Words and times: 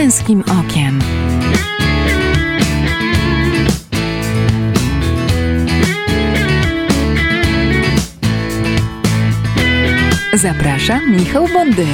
męskim 0.00 0.40
okiem. 0.40 0.98
Zapraszam 10.34 11.16
Michał 11.16 11.48
Bondyra. 11.48 11.88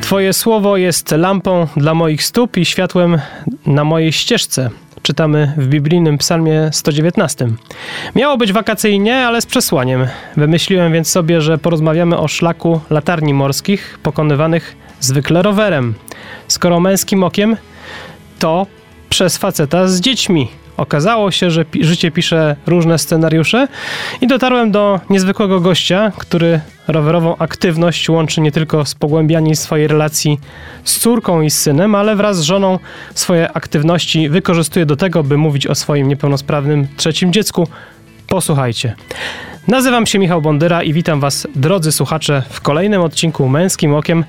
Twoje 0.00 0.32
słowo 0.32 0.76
jest 0.76 1.10
lampą 1.10 1.66
dla 1.76 1.94
moich 1.94 2.22
stóp 2.22 2.56
i 2.56 2.64
światłem 2.64 3.18
na 3.66 3.84
mojej 3.84 4.12
ścieżce. 4.12 4.70
Czytamy 5.02 5.52
w 5.56 5.66
biblijnym 5.66 6.18
psalmie 6.18 6.70
119. 6.72 7.48
Miało 8.14 8.36
być 8.36 8.52
wakacyjnie, 8.52 9.16
ale 9.16 9.40
z 9.40 9.46
przesłaniem. 9.46 10.06
Wymyśliłem 10.36 10.92
więc 10.92 11.08
sobie, 11.08 11.40
że 11.40 11.58
porozmawiamy 11.58 12.18
o 12.18 12.28
szlaku 12.28 12.80
latarni 12.90 13.34
morskich 13.34 13.98
pokonywanych 14.02 14.76
zwykle 15.00 15.42
rowerem. 15.42 15.94
Skoro 16.48 16.80
męskim 16.80 17.22
okiem, 17.22 17.56
to 18.38 18.66
przez 19.08 19.36
faceta 19.38 19.88
z 19.88 20.00
dziećmi. 20.00 20.48
Okazało 20.76 21.30
się, 21.30 21.50
że 21.50 21.64
pi- 21.64 21.84
życie 21.84 22.10
pisze 22.10 22.56
różne 22.66 22.98
scenariusze 22.98 23.68
i 24.20 24.26
dotarłem 24.26 24.70
do 24.70 25.00
niezwykłego 25.10 25.60
gościa, 25.60 26.12
który 26.18 26.60
rowerową 26.88 27.36
aktywność 27.36 28.08
łączy 28.08 28.40
nie 28.40 28.52
tylko 28.52 28.84
z 28.84 28.94
pogłębianiem 28.94 29.56
swojej 29.56 29.88
relacji 29.88 30.40
z 30.84 30.98
córką 30.98 31.42
i 31.42 31.50
z 31.50 31.58
synem, 31.58 31.94
ale 31.94 32.16
wraz 32.16 32.36
z 32.38 32.42
żoną 32.42 32.78
swoje 33.14 33.52
aktywności 33.52 34.28
wykorzystuje 34.28 34.86
do 34.86 34.96
tego, 34.96 35.24
by 35.24 35.36
mówić 35.36 35.66
o 35.66 35.74
swoim 35.74 36.08
niepełnosprawnym 36.08 36.86
trzecim 36.96 37.32
dziecku. 37.32 37.68
Posłuchajcie. 38.26 38.94
Nazywam 39.68 40.06
się 40.06 40.18
Michał 40.18 40.42
Bondyra 40.42 40.82
i 40.82 40.92
witam 40.92 41.20
Was, 41.20 41.46
drodzy 41.54 41.92
słuchacze, 41.92 42.42
w 42.50 42.60
kolejnym 42.60 43.02
odcinku 43.02 43.48
Męskim 43.48 43.94
Okiem. 43.94 44.24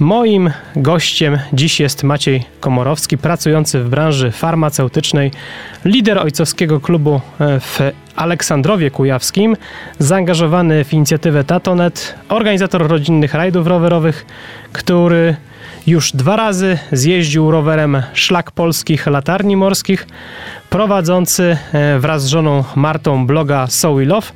Moim 0.00 0.50
gościem 0.76 1.38
dziś 1.52 1.80
jest 1.80 2.02
Maciej 2.02 2.44
Komorowski, 2.60 3.18
pracujący 3.18 3.80
w 3.80 3.88
branży 3.88 4.30
farmaceutycznej, 4.30 5.30
lider 5.84 6.18
ojcowskiego 6.18 6.80
klubu 6.80 7.20
e, 7.40 7.60
w 7.60 7.80
Aleksandrowie 8.16 8.90
Kujawskim, 8.90 9.56
zaangażowany 9.98 10.84
w 10.84 10.92
inicjatywę 10.92 11.44
Tatonet, 11.44 12.14
organizator 12.28 12.88
rodzinnych 12.88 13.34
rajdów 13.34 13.66
rowerowych, 13.66 14.26
który 14.72 15.36
już 15.86 16.12
dwa 16.12 16.36
razy 16.36 16.78
zjeździł 16.92 17.50
rowerem 17.50 18.02
szlak 18.14 18.50
polskich 18.50 19.06
latarni 19.06 19.56
morskich, 19.56 20.06
prowadzący 20.70 21.56
e, 21.72 21.98
wraz 21.98 22.22
z 22.22 22.26
żoną 22.26 22.64
Martą 22.76 23.26
bloga 23.26 23.66
So 23.66 23.94
We 23.94 24.04
Love, 24.04 24.26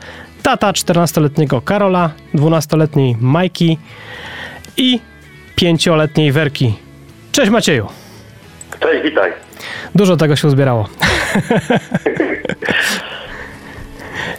tata 0.42 0.72
14-letniego 0.72 1.60
Karola, 1.62 2.10
12-letniej 2.34 3.16
Majki 3.20 3.78
i 4.76 5.00
5-letniej 5.56 6.32
Werki. 6.32 6.74
Cześć 7.32 7.50
Macieju. 7.50 7.86
Cześć, 8.80 9.02
witaj. 9.02 9.32
Dużo 9.94 10.16
tego 10.16 10.36
się 10.36 10.48
uzbierało. 10.48 10.88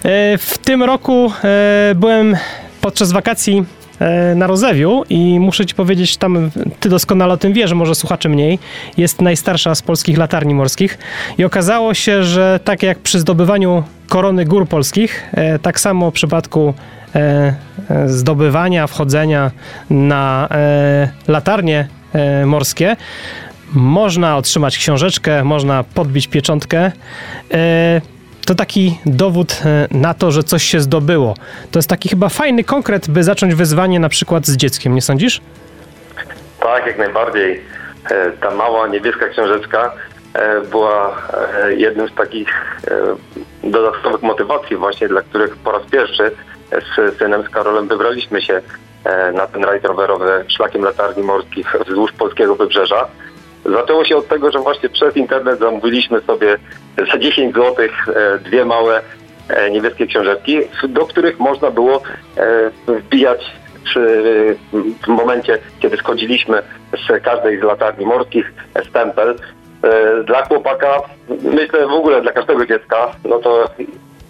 E, 0.06 0.38
w 0.38 0.58
tym 0.58 0.84
roku 0.84 1.32
e, 1.44 1.96
byłem 1.96 2.38
podczas 2.82 3.12
wakacji 3.12 3.66
na 4.36 4.48
Rozewiu 4.48 5.04
i 5.10 5.40
muszę 5.40 5.66
ci 5.66 5.76
powiedzieć, 5.76 6.18
tam 6.18 6.52
ty 6.80 6.90
doskonale 6.90 7.34
o 7.34 7.38
tym 7.38 7.54
wiesz, 7.54 7.74
może 7.74 7.96
słuchacze 7.96 8.30
mniej, 8.30 8.60
jest 8.98 9.22
najstarsza 9.22 9.76
z 9.76 9.82
polskich 9.82 10.18
latarni 10.18 10.56
morskich 10.56 10.98
i 11.38 11.44
okazało 11.44 11.94
się, 11.94 12.24
że 12.24 12.60
tak 12.64 12.84
jak 12.84 13.00
przy 13.00 13.20
zdobywaniu 13.20 13.84
korony 14.10 14.46
gór 14.46 14.68
polskich, 14.68 15.24
e, 15.32 15.60
tak 15.60 15.80
samo 15.80 16.12
w 16.12 16.14
przypadku 16.14 16.74
e, 17.16 17.56
e, 17.90 18.10
zdobywania, 18.10 18.88
wchodzenia 18.88 19.52
na 19.90 20.48
e, 20.52 21.10
latarnie 21.28 21.88
e, 22.14 22.46
morskie, 22.46 22.96
można 23.74 24.38
otrzymać 24.38 24.78
książeczkę, 24.78 25.44
można 25.44 25.84
podbić 25.84 26.28
pieczątkę. 26.28 26.92
To 28.46 28.56
taki 28.56 29.00
dowód 29.06 29.62
e, 29.66 29.88
na 29.92 30.14
to, 30.14 30.32
że 30.32 30.44
coś 30.44 30.64
się 30.64 30.80
zdobyło. 30.80 31.36
To 31.72 31.80
jest 31.80 31.90
taki 31.90 32.10
chyba 32.10 32.30
fajny 32.30 32.64
konkret, 32.64 33.10
by 33.10 33.24
zacząć 33.24 33.56
wyzwanie 33.56 34.00
na 34.00 34.10
przykład 34.10 34.46
z 34.46 34.58
dzieckiem, 34.58 34.96
nie 34.96 35.02
sądzisz? 35.02 35.42
Tak, 36.60 36.88
jak 36.88 36.98
najbardziej. 36.98 37.62
E, 38.12 38.32
Ta 38.32 38.52
mała 38.52 38.88
niebieska 38.88 39.28
książeczka 39.28 39.92
e, 40.34 40.62
była 40.62 41.22
jednym 41.78 42.10
z 42.10 42.16
takich 42.16 42.82
dodatkowych 43.64 44.22
motywacji 44.22 44.76
właśnie, 44.78 45.08
dla 45.08 45.22
których 45.22 45.56
po 45.56 45.72
raz 45.72 45.82
pierwszy 45.92 46.32
z 46.72 47.18
synem, 47.18 47.44
z 47.44 47.50
Karolem 47.50 47.88
wybraliśmy 47.88 48.42
się 48.42 48.62
na 49.34 49.48
ten 49.48 49.64
rajd 49.64 49.86
rowerowy 49.86 50.46
szlakiem 50.48 50.84
latarni 50.84 51.24
morskich 51.24 51.76
wzdłuż 51.88 52.12
polskiego 52.12 52.56
wybrzeża. 52.56 53.08
Zaczęło 53.66 54.06
się 54.06 54.18
od 54.18 54.28
tego, 54.28 54.52
że 54.52 54.60
właśnie 54.60 54.90
przez 54.90 55.18
internet 55.18 55.60
zamówiliśmy 55.60 56.22
sobie 56.22 56.58
za 57.12 57.18
10 57.18 57.56
zł 57.56 57.76
dwie 58.44 58.66
małe 58.66 59.02
e, 59.50 59.72
niebieskie 59.72 60.08
książeczki, 60.08 60.60
do 60.90 61.06
których 61.06 61.40
można 61.40 61.72
było 61.72 62.02
e, 62.38 62.72
wbijać 62.88 63.52
przy, 63.84 64.56
w 65.04 65.08
momencie, 65.08 65.58
kiedy 65.80 65.98
schodziliśmy 65.98 66.62
z 66.94 67.24
każdej 67.24 67.60
z 67.60 67.64
latarni 67.64 68.06
morskich 68.06 68.54
stempel. 68.90 69.36
E, 69.84 70.24
Dla 70.24 70.46
chłopaka, 70.46 71.02
myślę 71.44 71.88
w 71.88 71.92
ogóle 71.92 72.22
dla 72.22 72.32
każdego 72.32 72.66
dziecka, 72.66 73.12
no 73.26 73.40
to 73.40 73.70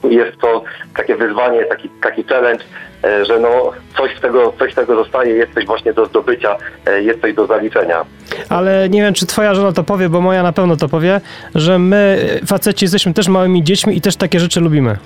jest 0.10 0.38
to 0.38 0.64
takie 0.96 1.16
wyzwanie, 1.16 1.66
taki, 1.66 1.90
taki 1.90 2.24
challenge, 2.24 2.64
e, 3.04 3.26
że 3.26 3.40
no 3.40 3.72
coś 3.98 4.18
z 4.18 4.22
tego, 4.22 4.54
coś 4.60 4.72
z 4.72 4.76
tego 4.76 4.96
zostaje, 4.96 5.34
jest 5.34 5.54
coś 5.54 5.66
właśnie 5.66 5.94
do 5.94 6.06
zdobycia, 6.06 6.58
e, 6.86 7.02
jest 7.02 7.22
coś 7.22 7.34
do 7.34 7.48
zaliczenia. 7.48 8.06
Ale 8.50 8.90
nie 8.90 9.02
wiem, 9.02 9.14
czy 9.14 9.26
twoja 9.26 9.54
żona 9.54 9.72
to 9.72 9.84
powie, 9.84 10.10
bo 10.10 10.22
moja 10.22 10.44
na 10.44 10.54
pewno 10.54 10.78
to 10.78 10.90
powie, 10.90 11.22
że 11.56 11.80
my, 11.80 12.30
e, 12.42 12.46
faceci, 12.46 12.86
jesteśmy 12.86 13.14
też 13.14 13.28
małymi 13.28 13.64
dziećmi 13.64 13.98
i 13.98 14.02
też 14.02 14.16
takie 14.16 14.40
rzeczy 14.40 14.62
lubimy. 14.62 14.98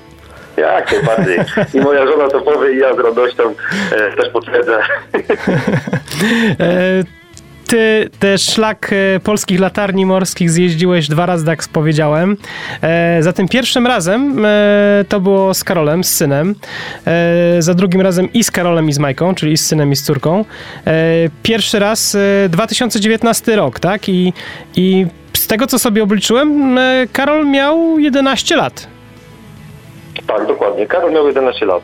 Jak 0.58 0.92
najbardziej. 0.92 1.40
I 1.74 1.80
moja 1.80 2.08
żona 2.08 2.30
to 2.30 2.42
powie 2.42 2.74
i 2.74 2.78
ja 2.78 2.96
z 2.96 3.00
radością 3.00 3.44
e, 3.92 4.16
też 4.16 4.30
potwierdzę. 4.30 4.80
E, 6.60 7.19
Ty 7.70 8.10
też 8.20 8.42
szlak 8.42 8.94
e, 8.94 9.20
polskich 9.20 9.60
latarni 9.60 10.06
morskich 10.06 10.52
zjeździłeś 10.52 11.08
dwa 11.08 11.26
razy, 11.26 11.46
tak 11.46 11.68
powiedziałem. 11.74 12.38
E, 12.82 13.24
za 13.24 13.34
tym 13.34 13.48
pierwszym 13.48 13.88
razem 13.88 14.46
e, 14.46 15.06
to 15.10 15.20
było 15.20 15.54
z 15.54 15.64
Karolem, 15.64 16.04
z 16.04 16.16
synem. 16.16 16.56
E, 17.08 17.62
za 17.62 17.74
drugim 17.74 18.02
razem 18.02 18.34
i 18.34 18.44
z 18.44 18.52
Karolem, 18.52 18.90
i 18.90 18.94
z 18.94 19.00
Majką, 19.00 19.36
czyli 19.36 19.58
z 19.58 19.66
synem 19.66 19.92
i 19.92 19.96
z 19.96 20.04
córką. 20.04 20.46
E, 20.88 20.94
pierwszy 21.44 21.80
raz 21.80 22.16
e, 22.16 22.50
2019 22.50 23.56
rok, 23.56 23.80
tak? 23.80 24.10
I, 24.10 24.34
I 24.76 25.06
z 25.34 25.48
tego, 25.48 25.68
co 25.68 25.80
sobie 25.80 26.04
obliczyłem, 26.04 26.78
e, 26.78 27.08
Karol 27.14 27.48
miał 27.48 28.00
11 28.00 28.56
lat. 28.56 28.99
Tak, 30.28 30.48
dokładnie. 30.48 30.88
Karol 30.88 31.12
miał 31.14 31.28
11 31.28 31.66
lat. 31.66 31.82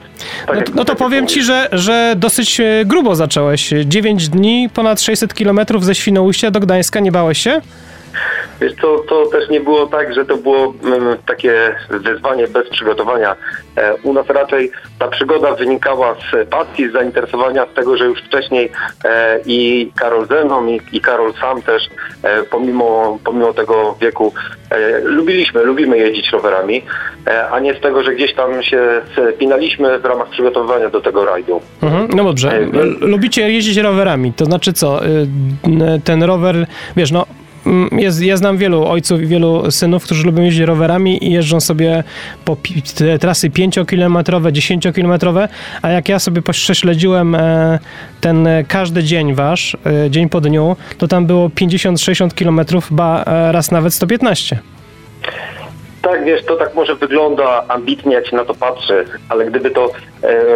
Tak 0.48 0.48
No, 0.48 0.56
jak- 0.56 0.70
no 0.70 0.76
to 0.76 0.86
tak 0.86 0.98
powiem 0.98 1.28
ci, 1.28 1.44
że, 1.44 1.70
że 1.72 2.14
dosyć 2.18 2.60
e, 2.60 2.64
grubo 2.86 3.16
zacząłeś. 3.16 3.74
9 3.86 4.30
dni, 4.30 4.70
ponad 4.74 5.02
600 5.02 5.34
kilometrów 5.34 5.86
ze 5.86 5.96
Świnoujścia 5.96 6.52
do 6.52 6.60
Gdańska, 6.60 7.00
nie 7.00 7.12
bałeś 7.12 7.38
się? 7.38 7.62
Wiesz 8.62 8.74
co, 8.82 8.98
to 9.00 9.26
też 9.26 9.50
nie 9.50 9.60
było 9.60 9.88
tak, 9.88 10.14
że 10.14 10.26
to 10.26 10.38
było 10.38 10.74
mm, 10.84 11.18
takie 11.28 11.76
wyzwanie 11.90 12.48
bez 12.48 12.70
przygotowania. 12.70 13.36
E, 13.78 13.96
u 14.04 14.14
nas 14.14 14.30
raczej 14.30 14.72
ta 15.00 15.08
przygoda 15.08 15.56
wynikała 15.56 16.16
z 16.16 16.50
pasji, 16.50 16.90
z 16.90 16.94
zainteresowania, 16.94 17.66
z 17.72 17.76
tego, 17.76 17.98
że 17.98 18.06
już 18.06 18.20
wcześniej 18.22 18.72
e, 19.06 19.40
i 19.46 19.92
Karol 19.96 20.28
ze 20.28 20.46
mną 20.46 20.68
i, 20.68 20.82
i 20.92 21.02
Karol 21.02 21.34
sam 21.42 21.62
też, 21.62 21.84
e, 22.24 22.44
pomimo, 22.44 23.18
pomimo 23.26 23.54
tego 23.54 23.96
wieku, 24.02 24.34
e, 24.72 25.00
lubiliśmy, 25.04 25.64
lubimy 25.64 25.98
jeździć 25.98 26.32
rowerami, 26.32 26.84
e, 27.28 27.50
a 27.50 27.60
nie 27.60 27.74
z 27.74 27.80
tego, 27.82 28.04
że 28.04 28.16
gdzieś 28.16 28.34
tam 28.34 28.64
się 28.64 29.02
spinaliśmy 29.36 30.00
w 30.00 30.06
ramach 30.06 30.30
przygotowywania 30.30 30.90
do 30.90 31.02
tego 31.02 31.26
rajdu. 31.26 31.62
Mhm, 31.82 32.08
no 32.16 32.24
dobrze. 32.24 32.50
L- 32.52 32.96
Lubicie 33.00 33.52
jeździć 33.52 33.78
rowerami, 33.78 34.34
to 34.34 34.46
znaczy 34.46 34.74
co? 34.74 35.00
Ten 36.04 36.24
rower, 36.24 36.56
wiesz, 36.98 37.12
no. 37.12 37.26
Mm, 37.66 38.00
Jest, 38.00 38.22
ja 38.22 38.38
znam 38.38 38.58
wielu 38.58 38.86
ojców 38.88 39.22
i 39.22 39.26
wielu 39.26 39.72
synów, 39.72 40.04
którzy 40.04 40.26
lubią 40.26 40.44
jeździć 40.44 40.64
rowerami 40.64 41.28
i 41.28 41.32
jeżdżą 41.32 41.60
sobie 41.60 42.04
po 42.46 42.58
te 42.98 43.20
trasy 43.20 43.50
5-kilometrowe, 43.50 44.52
10-kilometrowe, 44.52 45.48
a 45.82 45.90
jak 45.90 46.10
ja 46.10 46.20
sobie 46.20 46.42
prześledziłem 46.42 47.36
e, 47.36 47.80
ten 48.22 48.48
każdy 48.68 49.04
dzień 49.04 49.36
wasz, 49.36 49.78
e, 50.06 50.10
dzień 50.10 50.30
po 50.30 50.42
dniu, 50.42 50.76
to 50.98 51.08
tam 51.08 51.26
było 51.26 51.48
50-60 51.48 52.34
kilometrów, 52.34 52.88
ba 52.92 53.24
e, 53.24 53.52
raz 53.52 53.72
nawet 53.72 53.94
115. 53.94 54.60
Tak, 56.02 56.26
wiesz, 56.26 56.46
to 56.46 56.56
tak 56.56 56.76
może 56.76 56.96
wygląda 56.96 57.66
ambitnie, 57.68 58.14
jak 58.14 58.28
się 58.28 58.36
na 58.36 58.46
to 58.46 58.54
patrzy, 58.54 59.06
ale 59.30 59.46
gdyby 59.46 59.72
to 59.72 59.92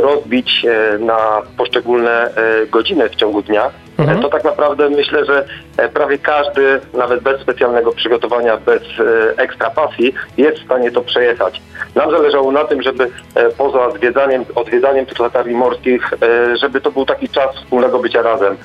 rozbić 0.02 0.66
na 1.00 1.18
poszczególne 1.58 2.30
godziny 2.72 3.10
w 3.10 3.16
ciągu 3.16 3.42
dnia, 3.42 3.72
Mhm. 4.00 4.18
e, 4.18 4.22
to 4.22 4.30
tak 4.30 4.44
naprawdę 4.44 4.90
myślę, 4.90 5.26
że 5.26 5.46
e, 5.78 5.90
prawie 5.90 6.18
każdy, 6.18 6.80
nawet 6.94 7.24
bez 7.24 7.42
specjalnego 7.42 7.92
przygotowania, 7.92 8.58
bez 8.58 8.82
e, 8.84 9.38
ekstra 9.38 9.70
pasji, 9.70 10.14
jest 10.38 10.60
w 10.60 10.66
stanie 10.66 10.92
to 10.92 11.02
przejechać. 11.02 11.62
nam 11.96 12.12
zależało 12.12 12.52
na 12.52 12.64
tym, 12.64 12.82
żeby 12.82 13.10
poza 13.58 13.92
zwiedzaniem, 13.92 14.46
odwiedzaniem 14.56 15.06
tych 15.06 15.20
latarni 15.20 15.54
morskich, 15.54 16.14
żeby 16.62 16.82
to 16.82 16.92
był 16.92 17.06
taki 17.06 17.30
czas 17.30 17.56
wspólnego 17.56 18.00
bycia 18.00 18.22
razem, 18.22 18.58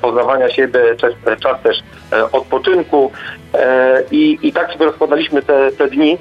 poznawania 0.00 0.50
siebie, 0.50 0.80
czas, 0.96 1.12
czas 1.40 1.62
też 1.62 1.82
odpoczynku 2.32 3.10
i, 4.10 4.38
i 4.42 4.52
tak 4.52 4.72
sobie 4.72 4.84
rozkładaliśmy 4.84 5.42
te, 5.42 5.72
te 5.72 5.88
dni, 5.88 6.18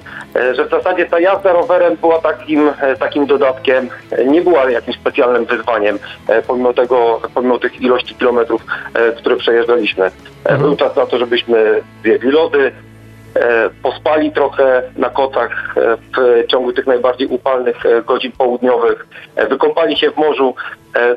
że 0.53 0.65
w 0.65 0.69
zasadzie 0.69 1.05
ta 1.05 1.19
jazda 1.19 1.53
rowerem 1.53 1.95
była 1.95 2.19
takim, 2.21 2.71
takim 2.99 3.25
dodatkiem, 3.25 3.89
nie 4.25 4.41
była 4.41 4.71
jakimś 4.71 4.97
specjalnym 4.97 5.45
wyzwaniem, 5.45 5.99
pomimo 6.47 6.73
tego, 6.73 7.21
pomimo 7.33 7.59
tych 7.59 7.81
ilości 7.81 8.15
kilometrów, 8.15 8.60
które 9.17 9.35
przejeżdżaliśmy. 9.35 10.11
Mhm. 10.43 10.61
Był 10.61 10.75
czas 10.75 10.95
na 10.95 11.05
to, 11.05 11.17
żebyśmy 11.17 11.81
zjedli 12.03 12.31
lody, 12.31 12.71
E, 13.35 13.69
pospali 13.83 14.31
trochę 14.31 14.81
na 14.95 15.09
kotach 15.09 15.77
e, 15.77 15.97
w 15.97 16.47
ciągu 16.47 16.73
tych 16.73 16.87
najbardziej 16.87 17.27
upalnych 17.27 17.85
e, 17.85 18.01
godzin 18.01 18.31
południowych, 18.31 19.07
wykąpali 19.49 19.97
się 19.97 20.11
w 20.11 20.17
morzu. 20.17 20.55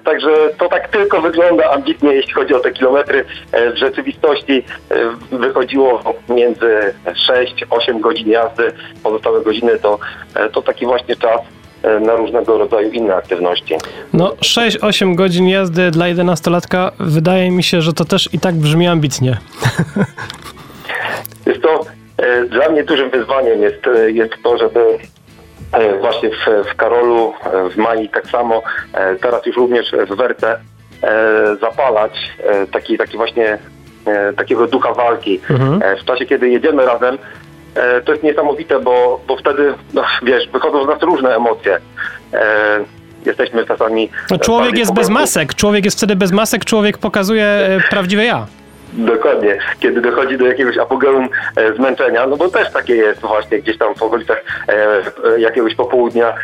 Także 0.05 0.31
to 0.59 0.69
tak 0.69 0.89
tylko 0.89 1.21
wygląda 1.21 1.71
ambitnie, 1.71 2.15
jeśli 2.15 2.33
chodzi 2.33 2.55
o 2.55 2.61
te 2.61 2.73
kilometry. 2.73 3.25
W 3.53 3.77
rzeczywistości 3.77 4.65
wychodziło 5.33 6.15
między 6.29 6.95
6-8 7.07 8.01
godzin 8.01 8.31
jazdy, 8.31 8.73
pozostałe 9.03 9.41
godziny 9.41 9.79
to, 9.79 9.99
to 10.53 10.63
taki 10.63 10.87
właśnie 10.87 11.17
czas 11.17 11.41
na 12.01 12.17
różnego 12.17 12.59
rodzaju 12.59 12.91
inne 12.91 13.15
aktywności. 13.15 13.75
No 14.13 14.29
6-8 14.29 15.15
godzin 15.15 15.49
jazdy 15.49 15.91
dla 15.91 16.07
11-latka 16.07 16.91
wydaje 16.99 17.51
mi 17.51 17.63
się, 17.63 17.83
że 17.83 17.93
to 17.93 18.05
też 18.05 18.29
i 18.33 18.39
tak 18.39 18.55
brzmi 18.55 18.87
ambitnie. 18.87 19.37
Jest 21.47 21.63
to 21.63 21.85
E, 22.17 22.45
dla 22.45 22.69
mnie 22.69 22.85
dużym 22.85 23.11
wyzwaniem 23.11 23.63
jest, 23.63 23.87
e, 23.87 24.11
jest 24.11 24.33
to, 24.43 24.59
żeby 24.59 24.99
e, 25.73 25.99
właśnie 25.99 26.31
w, 26.31 26.69
w 26.73 26.77
Karolu, 26.77 27.33
w 27.71 27.77
Mali 27.77 28.09
tak 28.09 28.27
samo, 28.27 28.63
teraz 29.21 29.47
już 29.47 29.57
również 29.57 29.93
w 30.11 30.17
Werce 30.17 30.59
zapalać 31.61 32.13
taki, 32.73 32.99
taki 32.99 33.17
właśnie 33.17 33.59
takiego 34.37 34.67
ducha 34.67 34.95
walki. 34.95 35.41
Mhm. 35.51 35.99
W 35.99 36.05
czasie, 36.05 36.27
kiedy 36.27 36.49
jedziemy 36.49 36.87
razem, 36.87 37.19
to 38.05 38.13
jest 38.13 38.25
niesamowite, 38.25 38.81
bo, 38.81 39.21
bo 39.29 39.37
wtedy, 39.37 39.75
no, 39.95 40.05
wiesz, 40.23 40.49
wychodzą 40.49 40.85
z 40.85 40.87
nas 40.87 41.03
różne 41.03 41.37
emocje. 41.37 41.79
Jesteśmy 43.27 43.67
czasami... 43.67 44.11
No, 44.31 44.39
człowiek 44.39 44.79
jest 44.79 44.95
bez 44.95 45.09
masek, 45.09 45.55
człowiek 45.55 45.85
jest 45.85 45.97
wtedy 45.97 46.17
bez 46.17 46.33
masek, 46.33 46.65
człowiek 46.65 46.99
pokazuje 46.99 47.81
prawdziwe 47.91 48.25
ja. 48.25 48.47
Dokładnie, 48.93 49.59
kiedy 49.81 50.01
dochodzi 50.01 50.39
do 50.39 50.47
jakiegoś 50.47 50.79
apogeum 50.79 51.29
e, 51.57 51.75
zmęczenia, 51.75 52.27
no 52.27 52.37
bo 52.37 52.49
też 52.49 52.73
takie 52.73 52.97
jest 52.97 53.21
właśnie 53.21 53.59
gdzieś 53.59 53.79
tam 53.79 53.95
w 53.95 54.03
okolicach 54.03 54.45
e, 54.69 54.73
e, 54.73 55.41
jakiegoś 55.41 55.75
popołudnia, 55.75 56.29
e, 56.29 56.35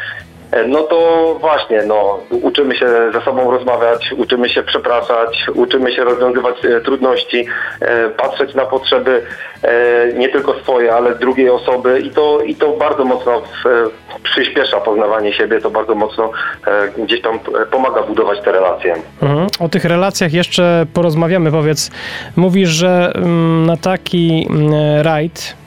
no 0.69 0.83
to 0.83 1.37
właśnie, 1.41 1.83
no, 1.83 2.19
uczymy 2.31 2.77
się 2.77 2.87
ze 3.13 3.21
sobą 3.21 3.51
rozmawiać, 3.51 4.15
uczymy 4.17 4.49
się 4.49 4.63
przepraszać, 4.63 5.47
uczymy 5.55 5.93
się 5.93 6.05
rozwiązywać 6.05 6.65
e, 6.65 6.81
trudności, 6.81 7.47
e, 7.81 8.09
patrzeć 8.09 8.55
na 8.55 8.67
potrzeby 8.67 9.23
nie 10.19 10.29
tylko 10.29 10.55
swoje, 10.55 10.95
ale 10.95 11.15
drugiej 11.15 11.51
osoby 11.51 12.01
i 12.01 12.11
to, 12.11 12.41
i 12.41 12.55
to 12.55 12.73
bardzo 12.73 13.05
mocno 13.05 13.43
przyspiesza 14.23 14.81
poznawanie 14.81 15.33
siebie, 15.33 15.61
to 15.61 15.71
bardzo 15.71 15.95
mocno 15.95 16.31
e, 16.67 17.03
gdzieś 17.05 17.23
tam 17.23 17.39
pomaga 17.71 18.03
budować 18.03 18.41
te 18.41 18.53
relacje. 18.53 18.95
Mhm. 19.23 19.47
O 19.61 19.69
tych 19.69 19.85
relacjach 19.85 20.33
jeszcze 20.33 20.87
porozmawiamy. 20.95 21.51
Powiedz, 21.51 21.91
mówisz, 22.37 22.69
że 22.69 23.13
mm, 23.15 23.67
na 23.67 23.77
taki 23.77 24.47
mm, 24.51 24.73
rajd 25.03 25.60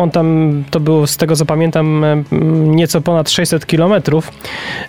on 0.00 0.10
tam, 0.10 0.52
to 0.70 0.80
było 0.80 1.06
z 1.06 1.16
tego 1.16 1.36
co 1.36 1.46
pamiętam, 1.46 2.04
nieco 2.64 3.00
ponad 3.00 3.30
600 3.30 3.66
kilometrów. 3.66 4.32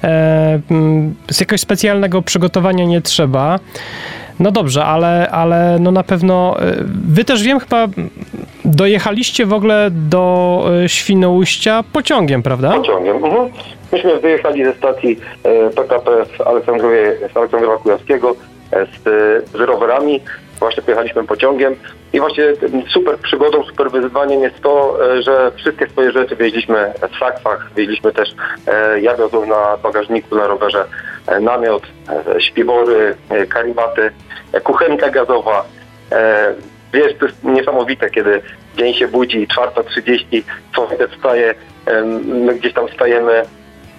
E, 0.04 0.60
z 1.32 1.40
jakiegoś 1.40 1.62
specjalnego 1.62 2.22
przygotowania 2.22 2.86
nie 2.86 3.02
trzeba. 3.02 3.60
No 4.42 4.52
dobrze, 4.52 4.86
ale, 4.86 5.30
ale 5.32 5.78
no 5.80 5.92
na 5.92 6.04
pewno 6.04 6.56
e, 6.60 6.76
wy 7.08 7.26
też 7.26 7.44
wiem 7.44 7.60
chyba 7.60 7.88
dojechaliście 8.66 9.46
w 9.46 9.54
ogóle 9.54 9.90
do 9.92 10.66
e, 10.84 10.90
Świnoujścia 10.90 11.84
pociągiem, 11.94 12.44
prawda? 12.44 12.72
Pociągiem, 12.72 13.16
mhm. 13.16 13.50
Myśmy 13.92 14.20
wyjechali 14.20 14.66
ze 14.66 14.74
stacji 14.74 15.20
PKP 15.76 16.12
e, 16.12 16.26
z 16.38 16.42
Aleksandrowie, 16.42 17.18
z 17.78 17.82
Kujawskiego 17.84 18.36
z, 18.72 19.04
z 19.52 19.56
rowerami. 19.56 20.20
Właśnie 20.60 20.84
pojechaliśmy 20.84 21.24
pociągiem 21.24 21.76
i 22.14 22.20
właśnie 22.20 22.44
super 22.90 23.18
przygodą, 23.18 23.64
super 23.64 23.92
wyzwaniem 23.92 24.44
jest 24.44 24.62
to, 24.62 24.98
że 25.20 25.52
wszystkie 25.58 25.90
swoje 25.90 26.12
rzeczy 26.12 26.36
wieźliśmy 26.36 26.94
w 27.12 27.18
sakwach, 27.20 27.72
wieźliśmy 27.76 28.12
też, 28.12 28.30
ja 29.02 29.16
wiozłem 29.16 29.50
na 29.50 29.78
bagażniku 29.78 30.36
na 30.36 30.48
rowerze 30.48 30.86
namiot, 31.42 31.84
śpiwory, 32.40 33.16
karibaty, 33.50 34.12
kuchenka 34.64 35.10
gazowa. 35.10 35.66
E, 36.12 36.54
wiesz, 36.94 37.14
to 37.20 37.26
jest 37.26 37.44
niesamowite, 37.44 38.10
kiedy 38.10 38.42
dzień 38.78 38.94
się 38.94 39.08
budzi, 39.08 39.48
4.30, 39.48 40.44
słońce 40.76 41.08
wstaje, 41.08 41.56
my 42.26 42.56
gdzieś 42.56 42.74
tam 42.74 42.88
wstajemy, 42.88 43.44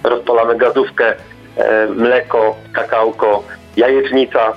rozpalamy 0.04 0.56
gazówkę, 0.56 1.14
e, 1.56 1.86
mleko, 1.86 2.56
kakałko, 2.72 3.42
jajecznica. 3.76 4.52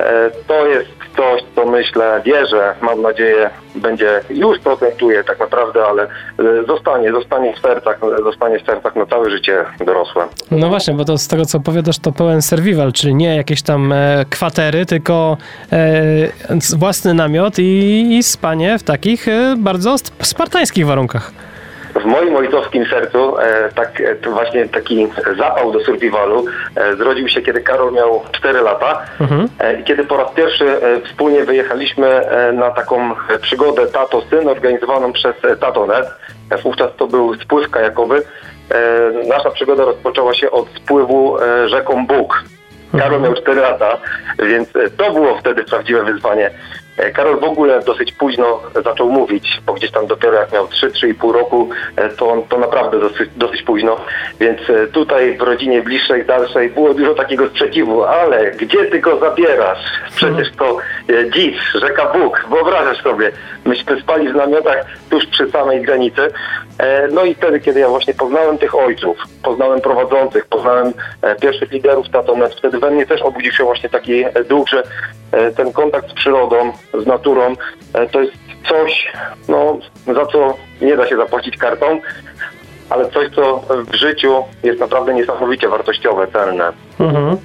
E, 0.00 0.30
to 0.46 0.66
jest 0.66 0.88
coś, 1.16 1.42
co 1.54 1.66
myślę, 1.66 2.22
wierzę, 2.24 2.74
mam 2.82 3.02
nadzieję, 3.02 3.50
będzie, 3.74 4.20
już 4.30 4.58
czuję 4.96 5.24
tak 5.24 5.40
naprawdę, 5.40 5.86
ale 5.86 6.02
e, 6.02 6.08
zostanie, 6.66 7.12
zostanie 7.12 7.54
w 7.56 7.58
sercach, 7.58 8.00
zostanie 8.24 8.58
w 8.58 8.66
sercach 8.66 8.96
na 8.96 9.06
całe 9.06 9.30
życie 9.30 9.64
dorosłe. 9.80 10.24
No 10.50 10.68
właśnie, 10.68 10.94
bo 10.94 11.04
to 11.04 11.18
z 11.18 11.28
tego, 11.28 11.44
co 11.44 11.58
opowiadasz, 11.58 11.98
to 11.98 12.12
pełen 12.12 12.42
survival, 12.42 12.92
czyli 12.92 13.14
nie 13.14 13.36
jakieś 13.36 13.62
tam 13.62 13.92
e, 13.92 14.24
kwatery, 14.30 14.86
tylko 14.86 15.36
własny 16.76 17.14
namiot 17.14 17.58
i, 17.58 18.16
i 18.16 18.22
spanie 18.22 18.78
w 18.78 18.82
takich 18.82 19.26
bardzo 19.56 19.96
spartańskich 20.22 20.86
warunkach 20.86 21.32
w 22.00 22.04
moim 22.04 22.36
ojcowskim 22.36 22.86
sercu 22.86 23.38
e, 23.38 23.68
tak, 23.74 24.00
e, 24.00 24.30
właśnie 24.30 24.68
taki 24.68 25.08
zapał 25.38 25.72
do 25.72 25.80
survivalu 25.80 26.44
e, 26.76 26.96
zrodził 26.96 27.28
się, 27.28 27.40
kiedy 27.42 27.60
Karol 27.60 27.92
miał 27.92 28.22
4 28.32 28.60
lata 28.60 29.02
mhm. 29.20 29.48
i 29.80 29.84
kiedy 29.84 30.04
po 30.04 30.16
raz 30.16 30.32
pierwszy 30.32 30.80
wspólnie 31.04 31.44
wyjechaliśmy 31.44 32.20
na 32.52 32.70
taką 32.70 33.14
przygodę 33.40 33.86
tato-syn 33.86 34.48
organizowaną 34.48 35.12
przez 35.12 35.34
Tatonet. 35.60 36.06
Wówczas 36.62 36.90
to 36.96 37.06
był 37.06 37.34
spływ 37.34 37.70
kajakowy. 37.70 38.22
Nasza 39.28 39.50
przygoda 39.50 39.84
rozpoczęła 39.84 40.34
się 40.34 40.50
od 40.50 40.68
spływu 40.68 41.36
rzeką 41.66 42.06
Bóg. 42.06 42.44
Karol 42.92 43.14
mhm. 43.14 43.22
miał 43.22 43.34
4 43.34 43.60
lata, 43.60 43.98
więc 44.38 44.68
to 44.96 45.12
było 45.12 45.38
wtedy 45.38 45.64
prawdziwe 45.64 46.04
wyzwanie. 46.04 46.50
E, 46.98 47.10
Karol 47.10 47.40
w 47.40 47.44
ogóle 47.44 47.82
dosyć 47.82 48.12
późno 48.12 48.62
zaczął 48.84 49.10
mówić, 49.10 49.60
bo 49.66 49.74
gdzieś 49.74 49.90
tam 49.90 50.06
dopiero 50.06 50.34
jak 50.36 50.52
miał 50.52 50.66
3-3,5 50.66 51.32
roku, 51.32 51.68
e, 51.96 52.08
to, 52.08 52.44
to 52.48 52.58
naprawdę 52.58 53.00
dosyć, 53.00 53.30
dosyć 53.36 53.62
późno, 53.62 53.96
więc 54.40 54.70
e, 54.70 54.86
tutaj 54.86 55.38
w 55.38 55.42
rodzinie 55.42 55.82
bliższej, 55.82 56.26
dalszej 56.26 56.70
było 56.70 56.94
dużo 56.94 57.14
takiego 57.14 57.48
sprzeciwu, 57.48 58.04
ale 58.04 58.50
gdzie 58.50 58.84
ty 58.84 58.98
go 58.98 59.18
zabierasz? 59.18 59.84
Przecież 60.16 60.52
to 60.58 60.76
dziś, 61.34 61.56
rzeka 61.74 62.12
Bóg, 62.12 62.46
wyobrażasz 62.50 63.02
sobie, 63.02 63.32
myśmy 63.64 64.00
spali 64.00 64.28
w 64.28 64.34
namiotach 64.34 64.86
tuż 65.10 65.26
przy 65.26 65.50
samej 65.50 65.82
granicy, 65.82 66.30
no 67.12 67.24
i 67.24 67.34
wtedy, 67.34 67.60
kiedy 67.60 67.80
ja 67.80 67.88
właśnie 67.88 68.14
poznałem 68.14 68.58
tych 68.58 68.74
ojców, 68.74 69.18
poznałem 69.42 69.80
prowadzących, 69.80 70.46
poznałem 70.46 70.92
pierwszych 71.40 71.72
liderów 71.72 72.08
Tatonet, 72.08 72.54
wtedy 72.54 72.78
we 72.78 72.90
mnie 72.90 73.06
też 73.06 73.22
obudził 73.22 73.52
się 73.52 73.64
właśnie 73.64 73.88
taki 73.88 74.24
duch, 74.48 74.68
że 74.68 74.82
ten 75.56 75.72
kontakt 75.72 76.10
z 76.10 76.14
przyrodą, 76.14 76.72
z 77.02 77.06
naturą, 77.06 77.54
e, 77.94 78.06
to 78.06 78.20
jest 78.20 78.32
coś, 78.68 79.12
no, 79.48 79.78
za 80.06 80.26
co 80.26 80.56
nie 80.80 80.96
da 80.96 81.06
się 81.06 81.16
zapłacić 81.16 81.56
kartą, 81.56 82.00
ale 82.90 83.10
coś, 83.10 83.28
co 83.34 83.62
w 83.92 83.94
życiu 83.94 84.34
jest 84.62 84.80
naprawdę 84.80 85.14
niesamowicie 85.14 85.68
wartościowe, 85.68 86.26
celne. 86.32 86.72
Mhm. 87.00 87.36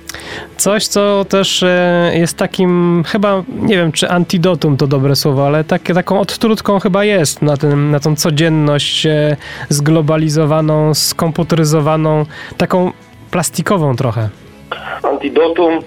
Coś, 0.58 0.88
co 0.88 1.26
też 1.26 1.64
e, 1.64 2.12
jest 2.14 2.38
takim, 2.38 3.04
chyba, 3.08 3.44
nie 3.48 3.78
wiem, 3.78 3.92
czy 3.92 4.10
antidotum 4.10 4.78
to 4.78 4.88
dobre 4.88 5.16
słowo, 5.16 5.48
ale 5.48 5.64
tak, 5.64 5.82
taką 5.82 6.20
odtrutką 6.20 6.80
chyba 6.80 7.04
jest 7.04 7.42
na, 7.42 7.58
ten, 7.58 7.92
na 7.92 8.00
tą 8.00 8.16
codzienność 8.16 9.06
e, 9.06 9.38
zglobalizowaną, 9.70 10.94
skomputeryzowaną, 10.94 12.26
taką 12.58 12.92
plastikową 13.32 13.96
trochę. 13.96 14.30
Antidotum 15.04 15.80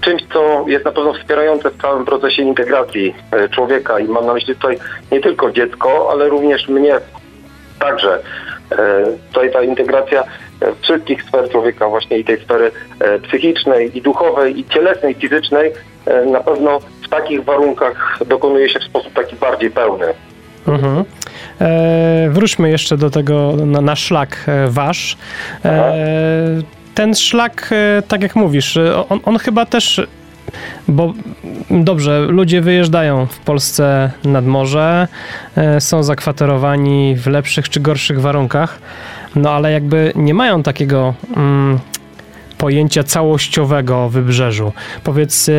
czymś, 0.00 0.22
co 0.32 0.64
jest 0.68 0.84
na 0.84 0.92
pewno 0.92 1.12
wspierające 1.12 1.70
w 1.70 1.82
całym 1.82 2.04
procesie 2.04 2.42
integracji 2.42 3.14
e, 3.32 3.48
człowieka 3.48 3.98
i 3.98 4.04
mam 4.04 4.26
na 4.26 4.32
myśli 4.34 4.54
tutaj 4.54 4.78
nie 5.12 5.20
tylko 5.20 5.52
dziecko, 5.52 6.08
ale 6.12 6.28
również 6.28 6.68
mnie 6.68 7.00
także. 7.78 8.22
E, 8.72 9.04
tutaj 9.28 9.52
ta 9.52 9.62
integracja 9.62 10.24
e, 10.60 10.66
wszystkich 10.82 11.22
sfer 11.22 11.50
człowieka, 11.50 11.88
właśnie 11.88 12.18
i 12.18 12.24
tej 12.24 12.40
sfery 12.40 12.70
psychicznej, 13.22 13.98
i 13.98 14.02
duchowej, 14.02 14.60
i 14.60 14.64
cielesnej, 14.64 15.12
i 15.12 15.20
fizycznej, 15.20 15.72
na 16.32 16.40
pewno 16.40 16.80
w 16.80 17.08
takich 17.08 17.44
warunkach 17.44 18.18
dokonuje 18.26 18.68
się 18.68 18.80
w 18.80 18.84
sposób 18.84 19.12
taki 19.12 19.36
bardziej 19.36 19.70
pełny. 19.70 20.06
Mhm. 20.68 21.04
E, 21.60 22.28
wróćmy 22.30 22.70
jeszcze 22.70 22.96
do 22.96 23.10
tego, 23.10 23.52
na, 23.66 23.80
na 23.80 23.96
szlak 23.96 24.36
e, 24.46 24.68
wasz. 24.68 25.16
E, 25.64 25.94
ten 26.94 27.14
szlak, 27.14 27.68
e, 27.72 28.02
tak 28.08 28.22
jak 28.22 28.36
mówisz, 28.36 28.76
e, 28.76 29.08
on, 29.08 29.20
on 29.24 29.38
chyba 29.38 29.66
też 29.66 30.00
bo 30.88 31.14
dobrze, 31.70 32.26
ludzie 32.28 32.60
wyjeżdżają 32.60 33.26
w 33.26 33.38
Polsce 33.38 34.10
nad 34.24 34.46
morze, 34.46 35.08
e, 35.56 35.80
są 35.80 36.02
zakwaterowani 36.02 37.16
w 37.16 37.26
lepszych 37.26 37.68
czy 37.68 37.80
gorszych 37.80 38.20
warunkach, 38.20 38.78
no 39.36 39.50
ale 39.50 39.72
jakby 39.72 40.12
nie 40.16 40.34
mają 40.34 40.62
takiego 40.62 41.14
mm, 41.36 41.78
pojęcia 42.58 43.04
całościowego 43.04 44.04
o 44.04 44.08
wybrzeżu. 44.08 44.72
Powiedz, 45.04 45.48
e, 45.48 45.52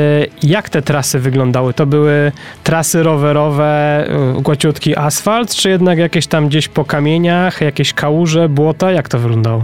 jak 0.43 0.69
te 0.69 0.81
trasy 0.81 1.19
wyglądały? 1.19 1.73
To 1.73 1.85
były 1.85 2.31
trasy 2.63 3.03
rowerowe, 3.03 4.05
e, 4.37 4.41
gładziutki 4.41 4.97
asfalt, 4.97 5.55
czy 5.55 5.69
jednak 5.69 5.97
jakieś 5.97 6.27
tam 6.27 6.47
gdzieś 6.47 6.67
po 6.67 6.85
kamieniach, 6.85 7.61
jakieś 7.61 7.93
kałuże, 7.93 8.49
błota? 8.49 8.91
Jak 8.91 9.09
to 9.09 9.19
wyglądało? 9.19 9.63